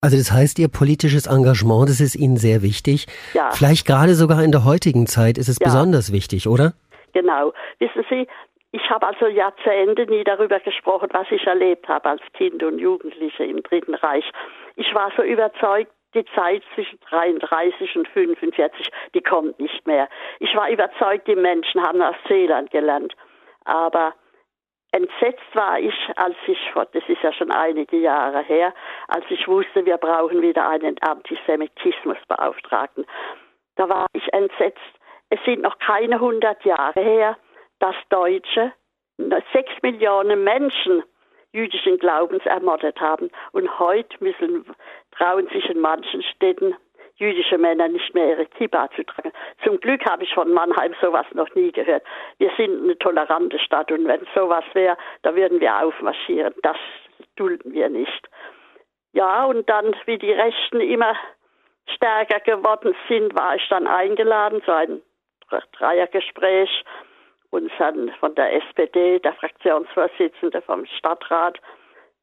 Also 0.01 0.17
das 0.17 0.33
heißt, 0.33 0.59
Ihr 0.59 0.69
politisches 0.69 1.27
Engagement, 1.27 1.89
das 1.89 2.01
ist 2.01 2.17
Ihnen 2.17 2.37
sehr 2.37 2.63
wichtig. 2.63 3.07
Ja. 3.33 3.51
Vielleicht 3.53 3.87
gerade 3.87 4.15
sogar 4.15 4.43
in 4.43 4.53
der 4.53 4.65
heutigen 4.65 5.07
Zeit 5.07 5.39
ist 5.39 5.49
es 5.49 5.59
ja. 5.61 5.67
besonders 5.67 6.13
wichtig, 6.13 6.49
oder? 6.49 6.73
Genau. 7.13 7.53
Wissen 7.79 8.05
Sie, 8.11 8.27
ich 8.73 8.91
habe 8.91 9.07
also 9.07 9.29
Jahrzehnte 9.29 10.05
nie 10.07 10.25
darüber 10.25 10.59
gesprochen, 10.59 11.09
was 11.13 11.27
ich 11.31 11.47
erlebt 11.47 11.87
habe 11.87 12.09
als 12.09 12.23
Kind 12.33 12.63
und 12.63 12.79
Jugendliche 12.79 13.45
im 13.45 13.63
Dritten 13.63 13.95
Reich. 13.95 14.25
Ich 14.77 14.93
war 14.95 15.13
so 15.17 15.23
überzeugt, 15.23 15.93
die 16.15 16.25
Zeit 16.35 16.63
zwischen 16.75 16.99
33 17.11 17.97
und 17.97 18.09
45, 18.09 18.91
die 19.15 19.23
kommt 19.23 19.59
nicht 19.59 19.87
mehr. 19.87 20.09
Ich 20.39 20.55
war 20.55 20.71
überzeugt, 20.71 21.29
die 21.29 21.37
Menschen 21.37 21.83
haben 21.83 22.03
aus 22.03 22.17
Seeland 22.29 22.71
gelernt. 22.71 23.15
Aber 23.65 24.15
entsetzt 24.93 25.55
war 25.55 25.79
ich, 25.79 25.95
als 26.17 26.37
ich, 26.47 26.59
das 26.75 27.03
ist 27.09 27.23
ja 27.23 27.33
schon 27.33 27.51
einige 27.51 27.97
Jahre 27.97 28.43
her, 28.43 28.73
als 29.09 29.25
ich 29.29 29.47
wusste, 29.49 29.85
wir 29.85 29.97
brauchen 29.97 30.41
wieder 30.41 30.69
einen 30.69 30.97
Antisemitismusbeauftragten. 31.01 33.05
Da 33.77 33.89
war 33.89 34.07
ich 34.13 34.33
entsetzt. 34.33 34.79
Es 35.31 35.41
sind 35.45 35.63
noch 35.63 35.79
keine 35.79 36.17
100 36.17 36.65
Jahre 36.65 37.01
her, 37.01 37.37
dass 37.81 37.97
Deutsche, 38.09 38.73
sechs 39.53 39.73
Millionen 39.83 40.45
Menschen 40.45 41.03
jüdischen 41.55 41.99
Glaubens 41.99 42.45
ermordet 42.45 43.01
haben. 43.01 43.31
Und 43.53 43.79
heute 43.79 44.17
müssen, 44.21 44.67
trauen 45.17 45.49
sich 45.49 45.71
in 45.71 45.81
manchen 45.81 46.23
Städten 46.23 46.75
jüdische 47.17 47.59
Männer 47.59 47.87
nicht 47.87 48.13
mehr 48.13 48.31
ihre 48.31 48.47
Kippa 48.47 48.91
zu 48.97 49.05
tragen. 49.05 49.33
Zum 49.63 49.79
Glück 49.79 50.05
habe 50.05 50.25
ich 50.25 50.35
von 50.35 50.53
Mannheim 50.53 50.95
sowas 51.01 51.27
noch 51.33 51.55
nie 51.55 51.71
gehört. 51.71 52.03
Wir 52.39 52.51
sind 52.57 52.83
eine 52.83 52.99
tolerante 52.99 53.59
Stadt 53.61 53.93
und 53.93 54.07
wenn 54.07 54.27
sowas 54.35 54.65
wäre, 54.73 54.97
da 55.23 55.35
würden 55.37 55.61
wir 55.61 55.81
aufmarschieren. 55.81 56.55
Das 56.63 56.77
dulden 57.37 57.73
wir 57.73 57.89
nicht. 57.89 58.29
Ja, 59.13 59.45
und 59.45 59.69
dann, 59.71 59.95
wie 60.07 60.19
die 60.19 60.33
Rechten 60.33 60.81
immer 60.81 61.15
stärker 61.87 62.41
geworden 62.41 62.97
sind, 63.09 63.33
war 63.39 63.55
ich 63.55 63.69
dann 63.69 63.87
eingeladen 63.87 64.61
zu 64.65 64.75
einem 64.75 65.03
Dreiergespräch 65.79 66.85
dann 67.79 68.11
von 68.21 68.35
der 68.35 68.53
SPD, 68.55 69.19
der 69.19 69.33
Fraktionsvorsitzende 69.35 70.63
vom 70.63 70.87
Stadtrat, 70.87 71.61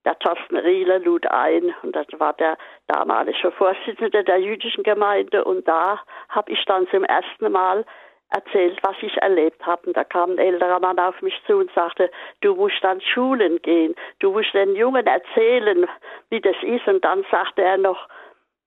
der 0.05 0.17
Thorsten 0.19 0.57
Riele 0.57 0.97
lud 1.00 1.27
ein 1.27 1.73
und 1.83 1.95
das 1.95 2.07
war 2.17 2.33
der 2.33 2.57
damalige 2.88 3.51
Vorsitzende 3.51 4.23
der 4.23 4.39
jüdischen 4.39 4.83
Gemeinde 4.83 5.43
und 5.43 5.67
da 5.67 6.00
habe 6.29 6.51
ich 6.51 6.63
dann 6.65 6.88
zum 6.88 7.03
ersten 7.03 7.51
Mal 7.51 7.85
erzählt, 8.31 8.79
was 8.81 8.95
ich 9.01 9.15
erlebt 9.17 9.63
habe. 9.65 9.88
Und 9.88 9.97
da 9.97 10.03
kam 10.03 10.31
ein 10.31 10.38
älterer 10.38 10.79
Mann 10.79 10.97
auf 11.00 11.21
mich 11.21 11.39
zu 11.45 11.57
und 11.57 11.71
sagte, 11.73 12.09
du 12.39 12.55
musst 12.55 12.83
an 12.83 13.01
Schulen 13.01 13.61
gehen, 13.61 13.93
du 14.19 14.31
musst 14.31 14.53
den 14.53 14.75
Jungen 14.75 15.05
erzählen, 15.05 15.85
wie 16.29 16.41
das 16.41 16.55
ist. 16.63 16.88
Und 16.88 17.03
dann 17.03 17.25
sagte 17.29 17.61
er 17.61 17.77
noch, 17.77 18.07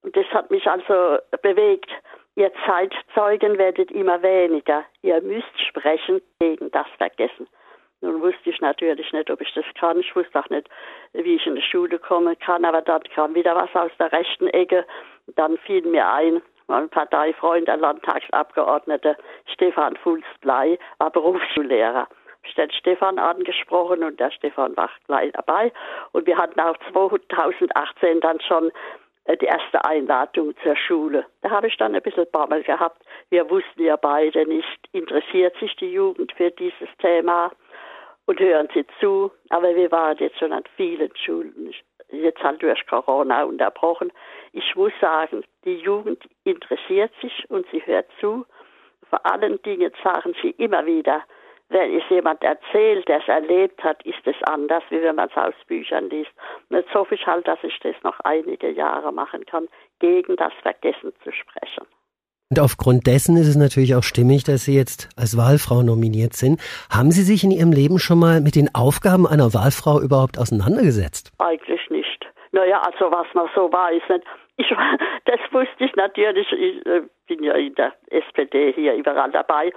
und 0.02 0.14
das 0.16 0.26
hat 0.26 0.50
mich 0.50 0.68
also 0.68 1.18
bewegt, 1.42 1.90
ihr 2.36 2.52
Zeitzeugen 2.66 3.58
werdet 3.58 3.90
immer 3.90 4.22
weniger, 4.22 4.84
ihr 5.02 5.20
müsst 5.22 5.60
sprechen 5.68 6.20
gegen 6.38 6.70
das 6.70 6.86
Vergessen. 6.98 7.46
Nun 8.00 8.20
wusste 8.20 8.50
ich 8.50 8.60
natürlich 8.60 9.10
nicht, 9.14 9.30
ob 9.30 9.40
ich 9.40 9.52
das 9.54 9.64
kann. 9.80 9.98
Ich 9.98 10.14
wusste 10.14 10.38
auch 10.38 10.50
nicht, 10.50 10.68
wie 11.14 11.36
ich 11.36 11.46
in 11.46 11.54
die 11.54 11.62
Schule 11.62 11.98
kommen 11.98 12.38
kann. 12.38 12.64
Aber 12.66 12.82
dann 12.82 13.02
kam 13.04 13.34
wieder 13.34 13.56
was 13.56 13.74
aus 13.74 13.90
der 13.98 14.12
rechten 14.12 14.48
Ecke. 14.48 14.84
Dann 15.36 15.56
fiel 15.56 15.80
mir 15.86 16.06
ein, 16.06 16.42
mein 16.66 16.90
Parteifreund, 16.90 17.66
der 17.66 17.78
Landtagsabgeordnete 17.78 19.16
Stefan 19.46 19.96
Fulsblei, 19.96 20.78
war 20.98 21.10
Berufsschullehrer. 21.10 22.06
Ich 22.46 22.54
den 22.54 22.70
Stefan 22.72 23.18
angesprochen 23.18 24.04
und 24.04 24.20
der 24.20 24.30
Stefan 24.30 24.76
war 24.76 24.90
gleich 25.06 25.32
dabei. 25.32 25.72
Und 26.12 26.26
wir 26.26 26.36
hatten 26.36 26.60
auch 26.60 26.76
2018 26.92 28.20
dann 28.20 28.38
schon 28.40 28.70
die 29.28 29.46
erste 29.46 29.84
Einladung 29.84 30.54
zur 30.62 30.76
Schule. 30.76 31.24
Da 31.42 31.50
habe 31.50 31.68
ich 31.68 31.76
dann 31.76 31.94
ein 31.94 32.02
bisschen 32.02 32.26
Bammel 32.30 32.62
gehabt. 32.62 33.02
Wir 33.30 33.48
wussten 33.48 33.82
ja 33.82 33.96
beide 33.96 34.46
nicht, 34.46 34.88
interessiert 34.92 35.56
sich 35.58 35.74
die 35.76 35.92
Jugend 35.92 36.32
für 36.32 36.50
dieses 36.50 36.88
Thema 36.98 37.50
und 38.26 38.38
hören 38.38 38.68
sie 38.74 38.84
zu. 39.00 39.30
Aber 39.48 39.74
wir 39.74 39.90
waren 39.90 40.16
jetzt 40.18 40.38
schon 40.38 40.52
an 40.52 40.64
vielen 40.76 41.14
Schulen, 41.16 41.72
jetzt 42.10 42.42
halt 42.42 42.62
durch 42.62 42.86
Corona 42.86 43.44
unterbrochen. 43.44 44.12
Ich 44.52 44.74
muss 44.76 44.92
sagen, 45.00 45.44
die 45.64 45.76
Jugend 45.76 46.22
interessiert 46.44 47.12
sich 47.22 47.48
und 47.48 47.66
sie 47.70 47.84
hört 47.86 48.06
zu. 48.20 48.44
Vor 49.08 49.24
allen 49.24 49.60
Dingen 49.62 49.92
sagen 50.02 50.34
sie 50.42 50.50
immer 50.50 50.84
wieder, 50.84 51.22
wenn 51.68 51.98
es 51.98 52.08
jemand 52.10 52.42
erzählt, 52.42 53.08
der 53.08 53.18
es 53.18 53.28
erlebt 53.28 53.82
hat, 53.82 54.04
ist 54.04 54.26
es 54.26 54.36
anders, 54.44 54.82
wie 54.90 55.02
wenn 55.02 55.16
man 55.16 55.28
es 55.28 55.36
aus 55.36 55.54
Büchern 55.66 56.08
liest. 56.10 56.30
Und 56.68 56.76
jetzt 56.76 56.94
hoffe 56.94 57.14
ich 57.14 57.26
halt, 57.26 57.48
dass 57.48 57.58
ich 57.62 57.78
das 57.80 57.96
noch 58.02 58.20
einige 58.20 58.70
Jahre 58.70 59.12
machen 59.12 59.44
kann, 59.46 59.68
gegen 59.98 60.36
das 60.36 60.52
Vergessen 60.62 61.12
zu 61.22 61.32
sprechen. 61.32 61.86
Und 62.50 62.60
aufgrund 62.60 63.06
dessen 63.06 63.36
ist 63.36 63.48
es 63.48 63.56
natürlich 63.56 63.96
auch 63.96 64.02
stimmig, 64.02 64.44
dass 64.44 64.66
Sie 64.66 64.76
jetzt 64.76 65.08
als 65.16 65.36
Wahlfrau 65.36 65.82
nominiert 65.82 66.34
sind. 66.34 66.60
Haben 66.90 67.10
Sie 67.10 67.22
sich 67.22 67.42
in 67.42 67.50
Ihrem 67.50 67.72
Leben 67.72 67.98
schon 67.98 68.20
mal 68.20 68.40
mit 68.40 68.54
den 68.54 68.68
Aufgaben 68.74 69.26
einer 69.26 69.54
Wahlfrau 69.54 70.00
überhaupt 70.00 70.38
auseinandergesetzt? 70.38 71.32
Eigentlich 71.38 71.80
nicht. 71.90 72.26
Naja, 72.52 72.80
also 72.82 73.10
was 73.10 73.26
man 73.34 73.48
so 73.56 73.72
weiß. 73.72 74.02
Nicht. 74.08 74.24
Ich, 74.56 74.68
das 75.24 75.40
wusste 75.50 75.84
ich 75.84 75.96
natürlich. 75.96 76.46
Ich 76.52 76.86
äh, 76.86 77.02
bin 77.26 77.42
ja 77.42 77.54
in 77.54 77.74
der 77.74 77.92
SPD 78.10 78.72
hier 78.72 78.94
überall 78.94 79.32
dabei. 79.32 79.72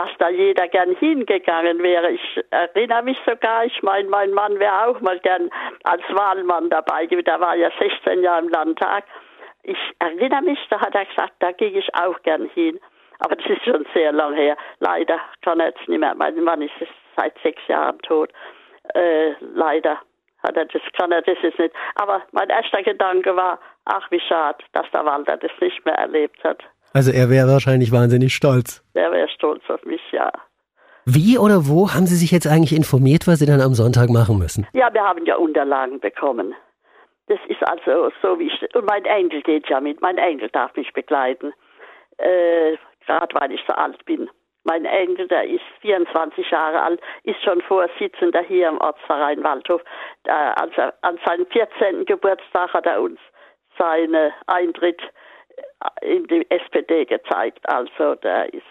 Dass 0.00 0.16
da 0.18 0.30
jeder 0.30 0.66
gern 0.68 0.96
hingegangen 0.96 1.82
wäre. 1.82 2.10
Ich 2.12 2.40
erinnere 2.48 3.02
mich 3.02 3.18
sogar, 3.26 3.66
ich 3.66 3.82
meine, 3.82 4.08
mein 4.08 4.30
Mann 4.30 4.58
wäre 4.58 4.86
auch 4.86 4.98
mal 5.00 5.18
gern 5.20 5.50
als 5.84 6.02
Wahlmann 6.08 6.70
dabei 6.70 7.04
gewesen. 7.04 7.26
Der 7.26 7.38
war 7.38 7.54
ja 7.54 7.70
16 7.78 8.22
Jahre 8.22 8.44
im 8.44 8.48
Landtag. 8.48 9.04
Ich 9.62 9.76
erinnere 9.98 10.40
mich, 10.40 10.58
da 10.70 10.80
hat 10.80 10.94
er 10.94 11.04
gesagt, 11.04 11.34
da 11.40 11.52
gehe 11.52 11.78
ich 11.78 11.94
auch 11.94 12.18
gern 12.22 12.48
hin. 12.54 12.80
Aber 13.18 13.36
das 13.36 13.44
ist 13.44 13.62
schon 13.62 13.84
sehr 13.92 14.12
lang 14.12 14.32
her. 14.34 14.56
Leider 14.78 15.20
kann 15.42 15.60
er 15.60 15.66
jetzt 15.66 15.86
nicht 15.86 16.00
mehr. 16.00 16.14
Mein 16.14 16.42
Mann 16.42 16.62
ist 16.62 16.72
seit 17.16 17.34
sechs 17.42 17.60
Jahren 17.68 17.98
tot. 17.98 18.30
Äh, 18.94 19.32
leider 19.54 20.00
hat 20.42 20.56
er 20.56 20.64
das, 20.64 20.80
kann 20.98 21.12
er 21.12 21.20
das 21.20 21.36
jetzt 21.42 21.58
nicht. 21.58 21.74
Aber 21.96 22.22
mein 22.32 22.48
erster 22.48 22.82
Gedanke 22.82 23.36
war, 23.36 23.58
ach 23.84 24.10
wie 24.10 24.20
schade, 24.20 24.64
dass 24.72 24.90
der 24.92 25.04
Walter 25.04 25.36
das 25.36 25.52
nicht 25.60 25.84
mehr 25.84 25.96
erlebt 25.96 26.42
hat. 26.42 26.62
Also 26.92 27.12
er 27.12 27.30
wäre 27.30 27.46
wahrscheinlich 27.46 27.92
wahnsinnig 27.92 28.34
stolz. 28.34 28.82
Er 28.94 29.12
stolz 29.40 29.62
auf 29.68 29.84
mich, 29.84 30.02
ja. 30.12 30.30
Wie 31.06 31.38
oder 31.38 31.66
wo 31.66 31.90
haben 31.94 32.06
Sie 32.06 32.14
sich 32.14 32.30
jetzt 32.30 32.46
eigentlich 32.46 32.76
informiert, 32.76 33.26
was 33.26 33.38
Sie 33.38 33.46
dann 33.46 33.60
am 33.60 33.74
Sonntag 33.74 34.10
machen 34.10 34.38
müssen? 34.38 34.66
Ja, 34.74 34.92
wir 34.92 35.02
haben 35.02 35.24
ja 35.24 35.36
Unterlagen 35.36 35.98
bekommen. 35.98 36.54
Das 37.26 37.38
ist 37.48 37.66
also 37.66 38.12
so 38.22 38.38
wie 38.38 38.48
ich. 38.48 38.74
Und 38.74 38.86
mein 38.86 39.04
Enkel 39.04 39.40
geht 39.42 39.68
ja 39.68 39.80
mit. 39.80 40.00
Mein 40.02 40.18
Enkel 40.18 40.50
darf 40.50 40.76
mich 40.76 40.92
begleiten. 40.92 41.52
Äh, 42.18 42.76
Gerade 43.06 43.34
weil 43.40 43.52
ich 43.52 43.62
so 43.66 43.74
alt 43.74 44.04
bin. 44.04 44.28
Mein 44.64 44.84
Enkel, 44.84 45.26
der 45.26 45.48
ist 45.48 45.64
24 45.80 46.50
Jahre 46.50 46.82
alt, 46.82 47.00
ist 47.24 47.42
schon 47.42 47.62
Vorsitzender 47.62 48.42
hier 48.42 48.68
im 48.68 48.78
Ortsverein 48.78 49.42
Waldhof. 49.42 49.80
Also 50.26 50.82
an 51.00 51.18
seinem 51.24 51.46
14. 51.46 52.04
Geburtstag 52.04 52.74
hat 52.74 52.84
er 52.84 53.00
uns 53.00 53.18
seinen 53.78 54.32
Eintritt 54.46 55.00
in 56.02 56.26
die 56.26 56.46
SPD 56.50 57.06
gezeigt. 57.06 57.66
Also 57.68 58.16
der 58.16 58.52
ist 58.52 58.66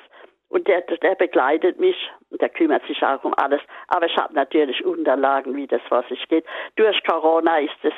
und 0.50 0.68
der, 0.68 0.82
der 0.82 1.16
begleitet 1.16 1.80
mich 1.80 1.96
und 2.30 2.42
der 2.42 2.50
kümmert 2.50 2.86
sich 2.88 3.02
auch 3.04 3.24
um 3.24 3.34
alles. 3.36 3.62
Aber 3.88 4.06
ich 4.06 4.18
habe 4.18 4.34
natürlich 4.34 4.84
Unterlagen, 4.84 5.56
wie 5.56 5.68
das 5.68 5.82
was 5.90 6.06
ich 6.10 6.28
geht. 6.28 6.46
Durch 6.76 7.02
Corona 7.04 7.60
ist 7.60 7.78
es 7.84 7.94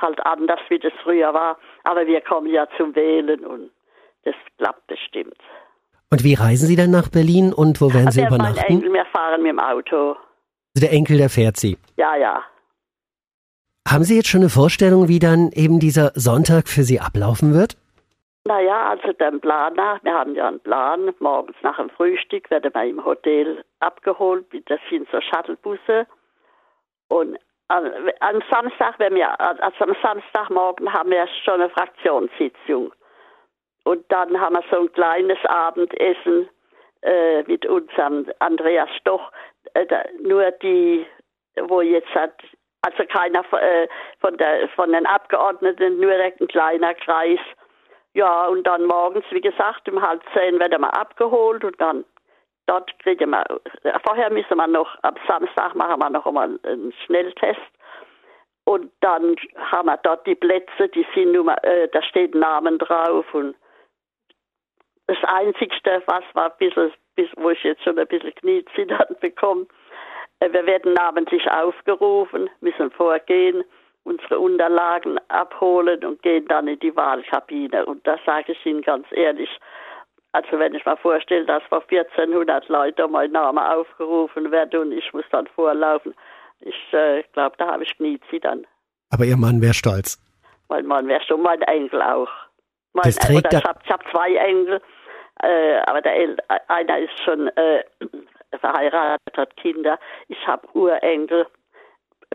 halt 0.00 0.24
anders, 0.26 0.60
wie 0.68 0.78
das 0.78 0.92
früher 1.02 1.32
war. 1.32 1.58
Aber 1.84 2.06
wir 2.06 2.20
kommen 2.20 2.48
ja 2.48 2.66
zum 2.76 2.94
Wählen 2.94 3.44
und 3.46 3.70
das 4.24 4.34
klappt 4.58 4.86
bestimmt. 4.86 5.36
Und 6.10 6.24
wie 6.24 6.34
reisen 6.34 6.66
Sie 6.66 6.76
dann 6.76 6.90
nach 6.90 7.08
Berlin 7.08 7.52
und 7.52 7.80
wo 7.80 7.92
werden 7.92 8.10
Sie 8.10 8.20
der 8.20 8.28
übernachten? 8.28 8.56
Mein 8.56 8.76
Enkel, 8.76 8.92
wir 8.92 9.04
fahren 9.06 9.42
mit 9.42 9.50
dem 9.50 9.58
Auto. 9.58 10.16
Also 10.76 10.86
der 10.86 10.92
Enkel, 10.92 11.18
der 11.18 11.28
fährt 11.28 11.56
Sie. 11.56 11.76
Ja, 11.96 12.16
ja. 12.16 12.42
Haben 13.86 14.04
Sie 14.04 14.16
jetzt 14.16 14.28
schon 14.28 14.40
eine 14.40 14.50
Vorstellung, 14.50 15.08
wie 15.08 15.18
dann 15.18 15.50
eben 15.52 15.78
dieser 15.78 16.12
Sonntag 16.14 16.68
für 16.68 16.82
Sie 16.82 17.00
ablaufen 17.00 17.52
wird? 17.52 17.76
Naja, 18.46 18.90
also 18.90 19.14
den 19.14 19.40
Plan 19.40 19.72
nach, 19.72 20.04
wir 20.04 20.12
haben 20.12 20.34
ja 20.34 20.48
einen 20.48 20.60
Plan, 20.60 21.14
morgens 21.18 21.56
nach 21.62 21.78
dem 21.78 21.88
Frühstück 21.88 22.50
werden 22.50 22.74
wir 22.74 22.84
im 22.84 23.02
Hotel 23.02 23.64
abgeholt, 23.80 24.44
das 24.66 24.80
sind 24.90 25.08
so 25.10 25.18
Shuttlebusse. 25.22 26.06
Und 27.08 27.38
am, 27.68 27.90
am 28.20 28.42
Samstag, 28.50 28.98
wenn 28.98 29.14
wir, 29.14 29.40
also 29.40 29.84
am 29.84 29.96
Samstagmorgen 30.02 30.92
haben 30.92 31.10
wir 31.10 31.26
schon 31.44 31.62
eine 31.62 31.70
Fraktionssitzung. 31.70 32.92
Und 33.84 34.04
dann 34.12 34.38
haben 34.38 34.56
wir 34.56 34.64
so 34.70 34.80
ein 34.80 34.92
kleines 34.92 35.38
Abendessen 35.46 36.48
äh, 37.00 37.42
mit 37.44 37.64
unserem 37.64 38.30
Andreas 38.40 38.90
Stoch. 39.00 39.32
Äh, 39.72 39.86
da, 39.86 40.04
nur 40.20 40.50
die, 40.50 41.06
wo 41.68 41.80
jetzt 41.80 42.14
hat, 42.14 42.34
also 42.82 43.04
keiner 43.06 43.42
äh, 43.54 43.88
von, 44.20 44.36
der, 44.36 44.68
von 44.70 44.92
den 44.92 45.06
Abgeordneten, 45.06 45.98
nur 45.98 46.12
ein 46.12 46.48
kleiner 46.48 46.92
Kreis. 46.92 47.40
Ja, 48.14 48.46
und 48.46 48.64
dann 48.64 48.84
morgens, 48.86 49.24
wie 49.30 49.40
gesagt, 49.40 49.88
um 49.88 50.00
halb 50.00 50.22
zehn 50.32 50.58
werden 50.60 50.80
wir 50.80 50.96
abgeholt 50.98 51.64
und 51.64 51.80
dann 51.80 52.04
dort 52.66 52.96
kriegen 53.00 53.30
wir, 53.30 53.44
vorher 54.06 54.30
müssen 54.30 54.56
wir 54.56 54.66
noch, 54.68 54.96
am 55.02 55.16
Samstag 55.26 55.74
machen 55.74 56.00
wir 56.00 56.10
noch 56.10 56.24
einmal 56.24 56.58
einen 56.62 56.92
Schnelltest. 57.04 57.60
Und 58.64 58.90
dann 59.00 59.36
haben 59.56 59.88
wir 59.88 59.98
dort 59.98 60.26
die 60.26 60.36
Plätze, 60.36 60.88
die 60.88 61.06
sind 61.14 61.32
nur, 61.32 61.52
äh, 61.64 61.88
da 61.88 62.02
steht 62.02 62.34
Namen 62.34 62.78
drauf 62.78 63.26
und 63.34 63.54
das 65.06 65.18
Einzigste, 65.24 66.02
was 66.06 66.24
war 66.32 66.50
ein 66.50 66.56
bisschen, 66.58 66.92
wo 67.36 67.50
ich 67.50 67.62
jetzt 67.62 67.82
schon 67.82 67.98
ein 67.98 68.06
bisschen 68.06 68.34
Kniezittern 68.36 69.16
bekomme, 69.20 69.66
äh, 70.40 70.50
wir 70.52 70.64
werden 70.66 70.94
namentlich 70.94 71.50
aufgerufen, 71.50 72.48
müssen 72.60 72.90
vorgehen, 72.92 73.64
unsere 74.04 74.38
Unterlagen 74.38 75.18
abholen 75.28 76.04
und 76.04 76.22
gehen 76.22 76.46
dann 76.48 76.68
in 76.68 76.78
die 76.78 76.94
Wahlkabine. 76.94 77.86
Und 77.86 78.06
da 78.06 78.18
sage 78.24 78.52
ich 78.52 78.66
Ihnen 78.66 78.82
ganz 78.82 79.06
ehrlich, 79.10 79.48
also 80.32 80.58
wenn 80.58 80.74
ich 80.74 80.84
mir 80.84 80.96
vorstelle, 80.96 81.46
dass 81.46 81.62
vor 81.64 81.82
1400 81.88 82.68
Leute 82.68 83.08
mein 83.08 83.32
Name 83.32 83.74
aufgerufen 83.74 84.50
wird 84.50 84.74
und 84.74 84.92
ich 84.92 85.12
muss 85.12 85.24
dann 85.30 85.46
vorlaufen, 85.46 86.14
ich 86.60 86.92
äh, 86.92 87.22
glaube, 87.32 87.56
da 87.58 87.68
habe 87.68 87.84
ich 87.84 87.96
Kniezittern. 87.96 88.66
Aber 89.10 89.24
Ihr 89.24 89.36
Mann 89.36 89.62
wäre 89.62 89.74
stolz. 89.74 90.18
Mein 90.68 90.86
Mann 90.86 91.06
wäre 91.06 91.22
schon, 91.22 91.42
mein 91.42 91.62
Enkel 91.62 92.02
auch. 92.02 92.28
Mein, 92.94 93.04
Das 93.04 93.16
trägt 93.16 93.52
ich 93.52 93.64
habe 93.64 93.80
hab 93.88 94.10
zwei 94.10 94.34
Enkel, 94.34 94.80
äh, 95.42 95.76
aber 95.86 96.00
der 96.00 96.16
El 96.16 96.36
einer 96.68 96.98
ist 96.98 97.18
schon 97.24 97.48
äh, 97.48 97.84
verheiratet, 98.58 99.36
hat 99.36 99.56
Kinder. 99.56 99.98
Ich 100.28 100.46
habe 100.46 100.66
Urenkel, 100.74 101.46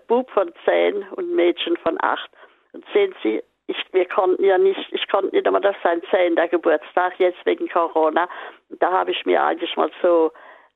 Bub 0.09 0.29
von 0.31 0.51
zehn 0.65 1.07
und 1.11 1.33
Mädchen 1.33 1.77
von 1.77 1.97
acht. 2.01 2.29
Und 2.73 2.83
sehen 2.93 3.15
Sie, 3.23 3.41
ich, 3.67 3.77
wir 3.93 4.05
konnten 4.05 4.43
ja 4.43 4.57
nicht, 4.57 4.91
ich 4.91 5.07
konnte 5.07 5.33
nicht 5.33 5.45
einmal, 5.45 5.61
das 5.61 5.75
sein 5.83 6.01
zehnter 6.09 6.47
Geburtstag, 6.47 7.19
jetzt 7.19 7.45
wegen 7.45 7.69
Corona. 7.69 8.27
Da 8.79 8.91
habe 8.91 9.11
ich 9.11 9.25
mir 9.25 9.41
eigentlich 9.41 9.77
mal 9.77 9.91
so 10.01 10.31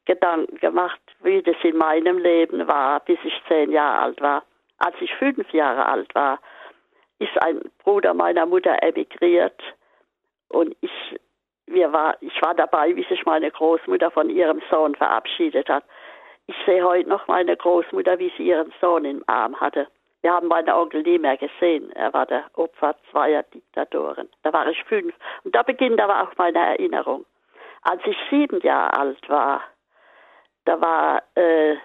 Gedanken 0.06 0.58
gemacht, 0.58 1.02
wie 1.24 1.42
das 1.42 1.56
in 1.64 1.76
meinem 1.76 2.20
Leben 2.20 2.68
war, 2.68 3.00
bis 3.02 3.18
ich 3.24 3.34
zehn 3.48 3.72
Jahre 3.72 4.04
alt 4.04 4.22
war. 4.22 4.44
Als 4.78 4.96
ich 5.02 5.14
fünf 5.16 5.52
Jahre 5.52 5.86
alt 5.88 6.14
war, 6.14 6.40
ist 7.20 7.42
ein 7.42 7.62
Bruder 7.84 8.14
meiner 8.14 8.46
Mutter 8.46 8.78
emigriert 8.84 9.60
und 10.50 10.76
ich, 10.82 10.92
wir 11.66 11.92
war, 11.92 12.18
ich 12.22 12.40
war 12.42 12.54
dabei, 12.54 12.96
wie 12.96 13.04
sich 13.06 13.26
meine 13.26 13.50
Großmutter 13.50 14.12
von 14.12 14.30
ihrem 14.30 14.62
Sohn 14.70 14.94
verabschiedet 14.94 15.68
hat. 15.70 15.84
Ich 16.48 16.56
sehe 16.66 16.84
heute 16.84 17.10
noch 17.10 17.28
meine 17.28 17.56
Großmutter, 17.56 18.20
wie 18.20 18.32
sie 18.38 18.48
ihren 18.48 18.74
Sohn 18.82 19.06
im 19.06 19.24
Arm 19.28 19.60
hatte. 19.60 19.88
Wir 20.22 20.34
haben 20.34 20.48
meinen 20.48 20.70
Onkel 20.70 21.04
nie 21.04 21.20
mehr 21.20 21.38
gesehen. 21.38 21.92
Er 21.94 22.14
war 22.14 22.26
der 22.26 22.46
Opfer 22.54 22.96
zweier 23.12 23.44
Diktatoren. 23.44 24.30
Da 24.44 24.54
war 24.54 24.68
ich 24.68 24.84
fünf. 24.86 25.14
Und 25.44 25.56
da 25.56 25.64
beginnt 25.64 26.00
aber 26.02 26.24
auch 26.24 26.36
meine 26.38 26.60
Erinnerung. 26.60 27.26
Als 27.82 28.02
ich 28.06 28.18
sieben 28.30 28.62
Jahre 28.62 28.94
alt 28.94 29.30
war, 29.30 29.62
da 30.66 30.80
war, 30.80 31.24
äh, 31.36 31.76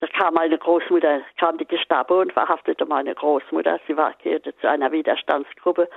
da 0.00 0.06
kam 0.08 0.34
meine 0.34 0.58
Großmutter, 0.58 1.22
kam 1.38 1.58
die 1.58 1.66
Gestapo 1.66 2.20
und 2.20 2.32
verhaftete 2.32 2.84
meine 2.84 3.14
Großmutter. 3.14 3.78
Sie 3.86 3.96
war, 3.96 4.14
gehörte 4.22 4.56
zu 4.56 4.68
einer 4.68 4.90
Widerstandsgruppe. 4.90 5.88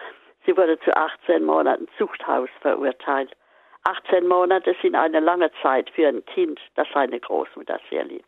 Sie 0.45 0.56
wurde 0.56 0.80
zu 0.82 0.95
18 0.95 1.43
Monaten 1.43 1.88
Zuchthaus 1.97 2.49
verurteilt. 2.62 3.36
18 3.84 4.28
Monate 4.28 4.76
sind 4.82 4.96
eine 4.96 5.20
lange 5.20 5.52
Zeit 5.62 5.89
für 5.92 6.08
ein 6.08 6.26
Kind, 6.26 6.60
das 6.76 6.88
seine 6.94 7.20
Großmutter 7.20 7.80
sehr 7.89 8.04
liebt. 8.04 8.26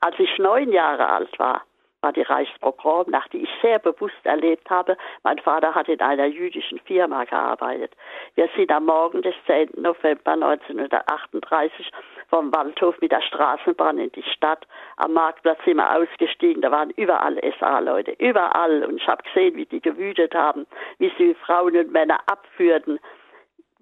Als 0.00 0.18
ich 0.18 0.38
neun 0.38 0.72
Jahre 0.72 1.08
alt 1.08 1.38
war, 1.38 1.62
war 2.00 2.12
die 2.12 2.22
Reichspogromnacht, 2.22 3.32
die 3.32 3.42
ich 3.42 3.50
sehr 3.60 3.78
bewusst 3.78 4.24
erlebt 4.24 4.70
habe. 4.70 4.96
Mein 5.24 5.38
Vater 5.38 5.74
hat 5.74 5.88
in 5.88 6.00
einer 6.00 6.26
jüdischen 6.26 6.78
Firma 6.80 7.24
gearbeitet. 7.24 7.92
Wir 8.36 8.48
sind 8.56 8.70
am 8.70 8.86
Morgen 8.86 9.22
des 9.22 9.34
10. 9.46 9.70
November 9.76 10.32
1938 10.32 11.90
vom 12.28 12.54
Waldhof 12.54 13.00
mit 13.00 13.10
der 13.10 13.22
Straßenbahn 13.22 13.98
in 13.98 14.12
die 14.12 14.22
Stadt. 14.22 14.66
Am 14.96 15.12
Marktplatz 15.12 15.58
sind 15.64 15.78
wir 15.78 15.96
ausgestiegen. 15.96 16.62
Da 16.62 16.70
waren 16.70 16.90
überall 16.90 17.40
SA-Leute, 17.58 18.12
überall. 18.18 18.84
Und 18.84 18.98
ich 18.98 19.08
habe 19.08 19.22
gesehen, 19.24 19.56
wie 19.56 19.66
die 19.66 19.80
gewütet 19.80 20.34
haben, 20.34 20.66
wie 20.98 21.12
sie 21.18 21.34
Frauen 21.34 21.76
und 21.76 21.90
Männer 21.90 22.20
abführten. 22.26 23.00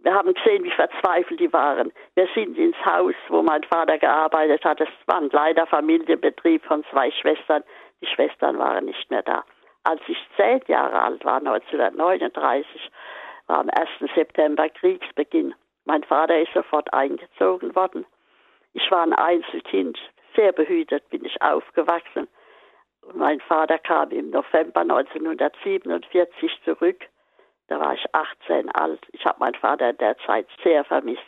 Wir 0.07 0.15
haben 0.15 0.33
gesehen, 0.35 0.63
wie 0.63 0.71
verzweifelt 0.71 1.41
die 1.41 1.53
waren. 1.53 1.93
Wir 2.15 2.29
sind 2.33 2.57
ins 2.57 2.77
Haus, 2.85 3.17
wo 3.27 3.43
mein 3.43 3.65
Vater 3.65 3.99
gearbeitet 3.99 4.65
hat. 4.65 4.81
Es 4.81 4.89
war 5.07 5.21
ein 5.21 5.31
kleiner 5.31 5.67
Familienbetrieb 5.67 6.65
von 6.65 6.85
zwei 6.93 7.11
Schwestern. 7.11 7.65
Die 8.01 8.07
Schwestern 8.07 8.57
waren 8.57 8.85
nicht 8.85 9.11
mehr 9.11 9.25
da. 9.25 9.43
Als 9.83 10.01
ich 10.07 10.17
zehn 10.37 10.61
Jahre 10.69 11.03
alt 11.03 11.25
war, 11.25 11.39
1939, 11.39 12.89
war 13.49 13.59
am 13.59 13.69
1. 13.69 13.89
September 14.15 14.69
Kriegsbeginn. 14.69 15.57
Mein 15.87 16.05
Vater 16.05 16.41
ist 16.41 16.53
sofort 16.55 16.95
eingezogen 16.95 17.75
worden. 17.75 18.07
Ich 18.75 18.89
war 18.93 19.03
ein 19.03 19.13
Einzelkind, 19.13 19.99
sehr 20.37 20.53
behütet 20.53 21.11
bin 21.11 21.25
ich 21.25 21.43
aufgewachsen. 21.43 22.29
Und 23.03 23.17
mein 23.17 23.41
Vater 23.41 23.79
kam 23.79 24.13
im 24.13 24.31
November 24.31 24.83
1947 24.83 26.61
zurück. 26.65 27.09
Da 27.69 27.81
war 27.81 27.95
ich 27.95 28.05
18 28.15 28.71
alt. 28.71 29.01
Ich 29.13 29.25
habe 29.25 29.41
meinen 29.41 29.55
Vater 29.55 29.91
in 29.91 29.99
der 29.99 30.17
Zeit 30.19 30.47
sehr 30.63 30.85
vermisst. 30.85 31.23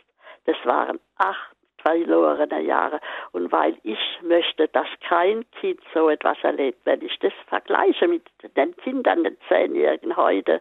Das 0.45 0.57
waren 0.65 1.01
acht 1.17 1.57
verlorene 1.79 2.61
Jahre. 2.61 3.01
Und 3.33 3.51
weil 3.53 3.77
ich 3.83 3.99
möchte, 4.23 4.69
dass 4.69 4.87
kein 5.07 5.49
Kind 5.53 5.81
so 5.95 6.09
etwas 6.09 6.39
erlebt, 6.43 6.81
wenn 6.85 7.03
ich 7.03 7.19
das 7.21 7.33
vergleiche 7.47 8.09
mit 8.09 8.25
den 8.57 8.77
Kindern, 8.77 9.25
den 9.25 9.37
Zehnjährigen 9.49 10.17
heute, 10.17 10.61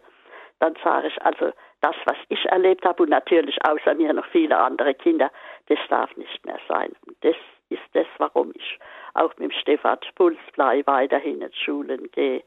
dann 0.59 0.75
sage 0.83 1.07
ich, 1.07 1.21
also 1.21 1.51
das, 1.81 1.95
was 2.05 2.17
ich 2.29 2.43
erlebt 2.45 2.83
habe 2.85 3.03
und 3.03 3.09
natürlich 3.09 3.57
außer 3.63 3.93
mir 3.93 4.13
noch 4.13 4.25
viele 4.27 4.57
andere 4.57 4.93
Kinder, 4.95 5.31
das 5.67 5.79
darf 5.89 6.15
nicht 6.17 6.45
mehr 6.45 6.59
sein. 6.67 6.93
Das 7.21 7.35
ist 7.69 7.83
das, 7.93 8.07
warum 8.17 8.51
ich 8.55 8.79
auch 9.13 9.29
mit 9.37 9.51
dem 9.51 9.51
Stefan 9.51 9.99
Pulsblei 10.15 10.81
weiterhin 10.85 11.41
in 11.41 11.53
Schulen 11.53 12.09
gehe 12.11 12.43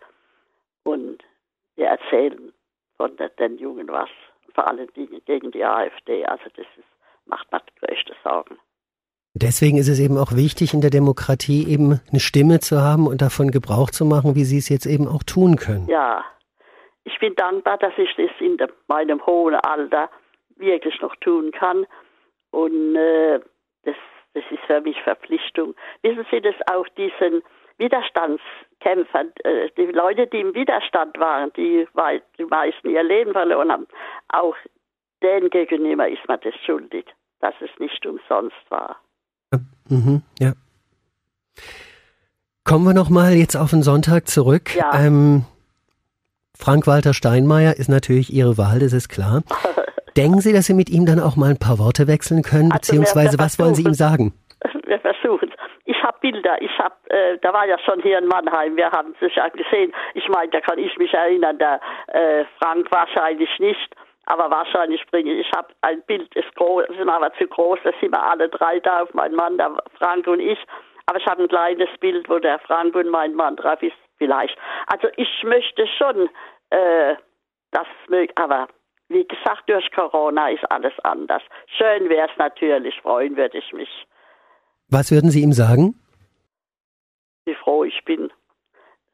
und 0.85 1.23
wir 1.77 1.87
erzählen 1.87 2.53
von 3.01 3.17
den 3.39 3.57
Jungen 3.57 3.89
was, 3.89 4.11
vor 4.55 4.69
allen 4.69 4.87
Dingen 4.93 5.23
gegen 5.25 5.51
die 5.53 5.65
AfD. 5.65 6.27
Also 6.27 6.45
das 6.55 6.67
ist, 6.77 6.85
macht 7.25 7.51
mir 7.51 7.61
die 7.61 7.87
größte 7.87 8.15
Sorgen. 8.23 8.59
Deswegen 9.33 9.79
ist 9.79 9.89
es 9.89 9.99
eben 9.99 10.19
auch 10.19 10.33
wichtig, 10.33 10.75
in 10.75 10.83
der 10.83 10.91
Demokratie 10.91 11.67
eben 11.67 12.01
eine 12.11 12.21
Stimme 12.21 12.61
zu 12.61 12.83
haben 12.83 13.07
und 13.07 13.23
davon 13.23 13.51
Gebrauch 13.53 13.91
zu 13.91 14.05
machen, 14.05 14.35
wie 14.35 14.45
Sie 14.45 14.59
es 14.59 14.69
jetzt 14.69 14.85
eben 14.85 15.09
auch 15.09 15.23
tun 15.23 15.57
können. 15.57 15.87
Ja, 15.89 16.23
ich 17.05 17.19
bin 17.21 17.35
dankbar, 17.37 17.79
dass 17.79 17.95
ich 17.97 18.11
das 18.17 18.31
in 18.39 18.59
meinem 18.87 19.25
hohen 19.25 19.55
Alter 19.55 20.11
wirklich 20.57 21.01
noch 21.01 21.17
tun 21.17 21.53
kann. 21.53 21.87
Und 22.51 22.97
äh, 22.97 23.41
das, 23.85 23.97
das 24.35 24.45
ist 24.51 24.65
für 24.67 24.83
mich 24.83 25.01
Verpflichtung. 25.05 25.75
Wissen 26.03 26.27
Sie, 26.31 26.43
dass 26.43 26.57
auch 26.71 26.87
diesen 26.99 27.43
Widerstandskämpfern, 27.81 29.33
äh, 29.45 29.71
die 29.77 29.87
Leute, 29.87 30.27
die 30.29 30.41
im 30.41 30.55
Widerstand 30.55 31.19
waren, 31.19 31.53
die 31.57 31.89
weit, 31.95 32.23
die 32.39 32.45
meisten 32.45 32.91
ihr 32.91 33.03
Leben 33.03 33.33
verloren 33.33 33.73
haben, 33.73 33.87
auch 34.29 34.55
denen 35.23 35.51
gegenüber 35.51 36.09
ist 36.09 36.27
man 36.29 36.39
das 36.43 36.55
schuldig, 36.65 37.07
dass 37.41 37.55
es 37.61 37.71
nicht 37.79 38.07
umsonst 38.07 38.57
war. 38.69 38.97
Mhm, 39.89 40.23
ja. 40.39 40.53
Kommen 42.65 42.85
wir 42.85 42.95
nochmal 42.95 43.33
jetzt 43.33 43.57
auf 43.57 43.71
den 43.71 43.83
Sonntag 43.83 44.29
zurück. 44.29 44.77
Ja. 44.77 44.93
Ähm, 44.95 45.45
Frank-Walter 46.57 47.15
Steinmeier 47.15 47.77
ist 47.77 47.89
natürlich 47.89 48.33
Ihre 48.33 48.59
Wahl, 48.59 48.79
das 48.79 48.93
ist 48.93 49.09
klar. 49.09 49.43
Denken 50.17 50.41
Sie, 50.41 50.53
dass 50.53 50.67
Sie 50.67 50.75
mit 50.75 50.91
ihm 50.91 51.07
dann 51.07 51.19
auch 51.19 51.37
mal 51.37 51.51
ein 51.51 51.59
paar 51.59 51.79
Worte 51.79 52.07
wechseln 52.07 52.43
können, 52.43 52.71
also 52.71 52.79
beziehungsweise 52.79 53.39
was 53.39 53.59
wollen 53.59 53.75
Sie 53.75 53.83
ihm 53.83 53.95
sagen? 53.95 54.35
Wir 54.87 54.99
versuchen 55.01 55.51
Ich 55.85 55.97
habe 56.03 56.10
Bilder, 56.21 56.61
ich 56.61 56.77
habe, 56.79 56.95
äh, 57.09 57.39
da 57.39 57.53
war 57.53 57.67
ja 57.67 57.79
schon 57.79 58.01
hier 58.03 58.19
in 58.19 58.27
Mannheim, 58.27 58.77
wir 58.77 58.91
haben 58.91 59.15
es 59.21 59.35
ja 59.35 59.49
gesehen. 59.49 59.93
Ich 60.15 60.29
meine, 60.29 60.51
da 60.51 60.61
kann 60.61 60.79
ich 60.79 60.97
mich 60.99 61.13
erinnern, 61.13 61.59
der 61.59 61.81
äh, 62.09 62.45
Frank 62.59 62.87
wahrscheinlich 62.91 63.51
nicht, 63.59 63.95
aber 64.27 64.51
wahrscheinlich 64.51 65.05
bringe 65.11 65.33
ich. 65.33 65.47
Ich 65.47 65.53
habe 65.53 65.69
ein 65.83 66.03
Bild, 66.03 66.35
ist 66.35 66.55
groß, 66.57 66.85
ist 66.89 67.09
aber 67.09 67.33
zu 67.35 67.47
groß, 67.47 67.81
da 67.85 67.91
sind 68.01 68.13
wir 68.13 68.23
alle 68.23 68.49
drei 68.49 68.81
da, 68.81 69.07
mein 69.13 69.35
Mann, 69.35 69.59
der 69.59 69.77
Frank 69.99 70.27
und 70.27 70.41
ich. 70.41 70.59
Aber 71.07 71.19
ich 71.19 71.27
habe 71.27 71.43
ein 71.43 71.49
kleines 71.49 71.89
Bild, 71.99 72.29
wo 72.29 72.39
der 72.39 72.59
Frank 72.61 72.95
und 72.95 73.09
mein 73.09 73.35
Mann 73.35 73.57
drauf 73.57 73.83
ist, 73.83 73.97
vielleicht. 74.19 74.57
Also 74.87 75.09
ich 75.17 75.43
möchte 75.43 75.87
schon, 75.99 76.29
äh, 76.71 77.17
das 77.73 77.87
möglich, 78.09 78.37
aber 78.37 78.69
wie 79.09 79.27
gesagt, 79.27 79.69
durch 79.69 79.91
Corona 79.93 80.51
ist 80.51 80.65
alles 80.71 80.93
anders. 81.03 81.43
Schön 81.77 82.09
wäre 82.09 82.29
es 82.31 82.37
natürlich, 82.39 82.95
freuen 83.01 83.37
würde 83.37 83.59
ich 83.59 83.73
mich. 83.73 83.89
Was 84.89 85.11
würden 85.11 85.31
Sie 85.31 85.43
ihm 85.43 85.53
sagen? 85.53 85.95
Wie 87.45 87.55
froh 87.55 87.85
ich 87.85 88.05
bin, 88.05 88.31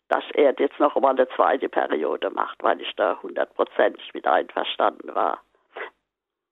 dass 0.08 0.24
er 0.34 0.54
jetzt 0.58 0.78
noch 0.78 0.94
mal 0.96 1.10
eine 1.10 1.28
zweite 1.30 1.68
Periode 1.68 2.30
macht, 2.30 2.62
weil 2.62 2.80
ich 2.80 2.92
da 2.96 3.18
hundertprozentig 3.22 4.12
mit 4.14 4.26
einverstanden 4.26 5.14
war. 5.14 5.40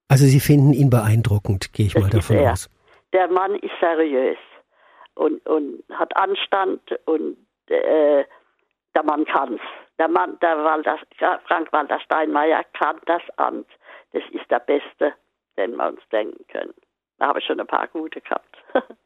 Also 0.09 0.27
Sie 0.27 0.41
finden 0.41 0.73
ihn 0.73 0.91
beeindruckend, 0.91 1.73
gehe 1.73 1.87
ich 1.87 1.95
das 1.95 2.03
mal 2.03 2.11
davon 2.11 2.39
aus. 2.47 2.69
Der 3.13 3.29
Mann 3.29 3.55
ist 3.57 3.73
seriös 3.81 4.39
und, 5.15 5.45
und 5.47 5.85
hat 5.93 6.17
Anstand 6.17 6.81
und 7.07 7.37
äh, 7.69 8.25
der 8.95 9.03
Mann 9.05 9.25
kann's. 9.25 9.61
Der 9.99 10.09
Mann, 10.09 10.39
der 10.41 10.57
Walter, 10.65 10.99
Frank 11.47 11.73
Walter 11.73 12.01
Steinmeier 12.01 12.65
kann 12.77 12.97
das 13.07 13.23
Amt. 13.37 13.69
Das 14.13 14.23
ist 14.33 14.51
der 14.51 14.59
Beste, 14.61 15.13
den 15.57 15.77
wir 15.77 15.89
uns 15.89 16.01
denken 16.11 16.45
können. 16.49 16.75
Da 17.19 17.29
habe 17.29 17.39
ich 17.39 17.45
schon 17.45 17.61
ein 17.61 17.67
paar 17.67 17.87
gute 17.89 18.21
gehabt. 18.21 18.57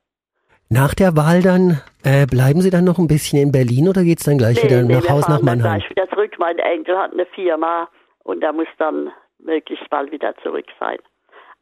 Nach 0.70 0.92
der 0.94 1.16
Wahl 1.16 1.40
dann, 1.40 1.80
äh, 2.04 2.26
bleiben 2.26 2.60
Sie 2.60 2.68
dann 2.68 2.84
noch 2.84 2.98
ein 2.98 3.08
bisschen 3.08 3.40
in 3.40 3.52
Berlin 3.52 3.88
oder 3.88 4.04
geht 4.04 4.18
es 4.18 4.26
dann 4.26 4.36
gleich 4.36 4.62
nee, 4.62 4.68
wieder 4.68 4.82
nee, 4.82 4.96
nach 4.96 5.08
Haus 5.08 5.26
nach 5.26 5.40
Mannheim? 5.40 5.80
Gleich 5.80 5.88
wieder 5.88 6.06
zurück. 6.10 6.32
Mein 6.38 6.58
Enkel 6.58 6.98
hat 6.98 7.12
eine 7.12 7.24
Firma 7.24 7.88
und 8.24 8.44
er 8.44 8.52
muss 8.52 8.68
dann 8.76 9.10
möglichst 9.38 9.88
bald 9.88 10.12
wieder 10.12 10.36
zurück 10.42 10.66
sein. 10.78 10.98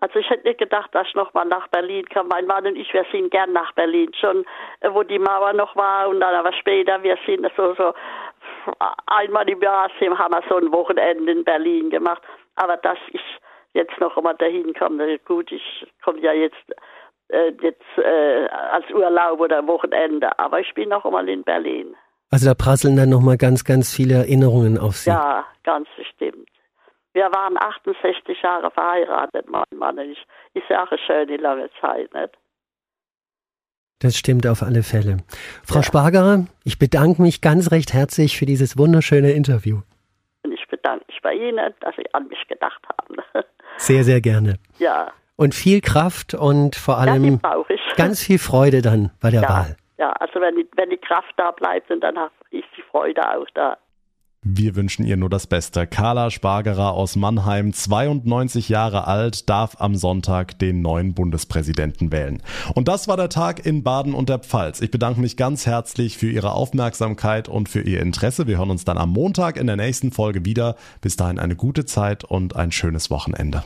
Also 0.00 0.18
ich 0.18 0.28
hätte 0.28 0.48
nicht 0.48 0.58
gedacht, 0.58 0.92
dass 0.92 1.06
ich 1.06 1.14
nochmal 1.14 1.46
nach 1.46 1.68
Berlin 1.68 2.04
kann. 2.06 2.26
Mein 2.26 2.46
Mann 2.46 2.66
und 2.66 2.74
ich, 2.74 2.92
wir 2.92 3.06
sind 3.12 3.30
gern 3.30 3.52
nach 3.52 3.72
Berlin. 3.74 4.10
Schon, 4.20 4.44
äh, 4.80 4.90
wo 4.92 5.04
die 5.04 5.20
Mauer 5.20 5.52
noch 5.52 5.76
war 5.76 6.08
und 6.08 6.18
dann 6.18 6.34
aber 6.34 6.52
später, 6.52 7.00
wir 7.04 7.16
sind 7.24 7.46
so, 7.56 7.74
so 7.74 7.94
einmal 9.06 9.48
im 9.48 9.62
Jahr 9.62 9.88
haben 9.88 10.34
wir 10.34 10.42
so 10.48 10.56
ein 10.56 10.72
Wochenende 10.72 11.30
in 11.30 11.44
Berlin 11.44 11.90
gemacht. 11.90 12.22
Aber 12.56 12.76
dass 12.78 12.98
ich 13.12 13.22
jetzt 13.72 13.98
noch 14.00 14.16
einmal 14.16 14.34
dahin 14.34 14.74
komme, 14.74 15.18
gut, 15.20 15.52
ich 15.52 15.86
komme 16.02 16.18
ja 16.20 16.32
jetzt 16.32 16.74
äh, 17.28 17.52
jetzt 17.60 17.82
äh, 17.98 18.46
als 18.48 18.88
Urlaub 18.92 19.40
oder 19.40 19.66
Wochenende, 19.66 20.38
aber 20.38 20.60
ich 20.60 20.72
bin 20.74 20.88
noch 20.88 21.04
einmal 21.04 21.28
in 21.28 21.42
Berlin. 21.42 21.94
Also 22.30 22.46
da 22.46 22.54
prasseln 22.54 22.96
dann 22.96 23.08
nochmal 23.08 23.36
ganz, 23.36 23.64
ganz 23.64 23.94
viele 23.94 24.14
Erinnerungen 24.14 24.78
auf 24.78 24.96
Sie. 24.96 25.10
Ja, 25.10 25.44
ganz 25.64 25.88
bestimmt. 25.96 26.48
Wir 27.12 27.30
waren 27.32 27.56
68 27.56 28.42
Jahre 28.42 28.70
verheiratet, 28.70 29.48
mein 29.48 29.64
Mann 29.74 29.98
und 29.98 30.10
ich. 30.10 30.26
Ist 30.54 30.68
ja 30.68 30.84
auch 30.84 30.90
eine 30.90 31.00
schöne 31.06 31.36
lange 31.38 31.70
Zeit, 31.80 32.12
nicht? 32.12 32.36
Das 34.00 34.16
stimmt 34.16 34.46
auf 34.46 34.62
alle 34.62 34.82
Fälle. 34.82 35.18
Frau 35.64 35.78
ja. 35.78 35.82
Spargerer, 35.82 36.46
ich 36.64 36.78
bedanke 36.78 37.22
mich 37.22 37.40
ganz 37.40 37.72
recht 37.72 37.94
herzlich 37.94 38.38
für 38.38 38.44
dieses 38.44 38.76
wunderschöne 38.76 39.32
Interview. 39.32 39.80
Und 40.42 40.52
ich 40.52 40.68
bedanke 40.68 41.06
mich 41.08 41.22
bei 41.22 41.32
Ihnen, 41.32 41.72
dass 41.80 41.96
Sie 41.96 42.04
an 42.12 42.28
mich 42.28 42.46
gedacht 42.48 42.82
haben. 42.86 43.44
Sehr, 43.78 44.04
sehr 44.04 44.20
gerne. 44.20 44.58
Ja. 44.78 45.12
Und 45.36 45.54
viel 45.54 45.80
Kraft 45.80 46.34
und 46.34 46.76
vor 46.76 46.98
allem 46.98 47.40
ganz 47.96 48.22
viel 48.22 48.38
Freude 48.38 48.80
dann 48.82 49.10
bei 49.20 49.30
der 49.30 49.42
ja. 49.42 49.48
Wahl. 49.48 49.76
Ja, 49.98 50.12
also 50.12 50.40
wenn 50.40 50.56
die, 50.56 50.66
wenn 50.76 50.90
die 50.90 50.98
Kraft 50.98 51.32
da 51.36 51.50
bleibt, 51.50 51.90
und 51.90 52.00
dann 52.00 52.16
ist 52.50 52.64
die 52.76 52.82
Freude 52.90 53.22
auch 53.22 53.46
da. 53.54 53.76
Wir 54.48 54.76
wünschen 54.76 55.04
ihr 55.04 55.16
nur 55.16 55.28
das 55.28 55.48
Beste. 55.48 55.88
Carla 55.88 56.30
Spargerer 56.30 56.92
aus 56.92 57.16
Mannheim, 57.16 57.72
92 57.72 58.68
Jahre 58.68 59.08
alt, 59.08 59.48
darf 59.50 59.80
am 59.80 59.96
Sonntag 59.96 60.56
den 60.60 60.82
neuen 60.82 61.14
Bundespräsidenten 61.14 62.12
wählen. 62.12 62.40
Und 62.74 62.86
das 62.86 63.08
war 63.08 63.16
der 63.16 63.28
Tag 63.28 63.66
in 63.66 63.82
Baden 63.82 64.14
und 64.14 64.28
der 64.28 64.38
Pfalz. 64.38 64.80
Ich 64.80 64.92
bedanke 64.92 65.20
mich 65.20 65.36
ganz 65.36 65.66
herzlich 65.66 66.16
für 66.16 66.30
Ihre 66.30 66.52
Aufmerksamkeit 66.52 67.48
und 67.48 67.68
für 67.68 67.80
Ihr 67.80 68.00
Interesse. 68.00 68.46
Wir 68.46 68.58
hören 68.58 68.70
uns 68.70 68.84
dann 68.84 68.98
am 68.98 69.10
Montag 69.10 69.56
in 69.56 69.66
der 69.66 69.76
nächsten 69.76 70.12
Folge 70.12 70.44
wieder. 70.44 70.76
Bis 71.00 71.16
dahin 71.16 71.40
eine 71.40 71.56
gute 71.56 71.84
Zeit 71.84 72.22
und 72.22 72.54
ein 72.54 72.70
schönes 72.70 73.10
Wochenende. 73.10 73.64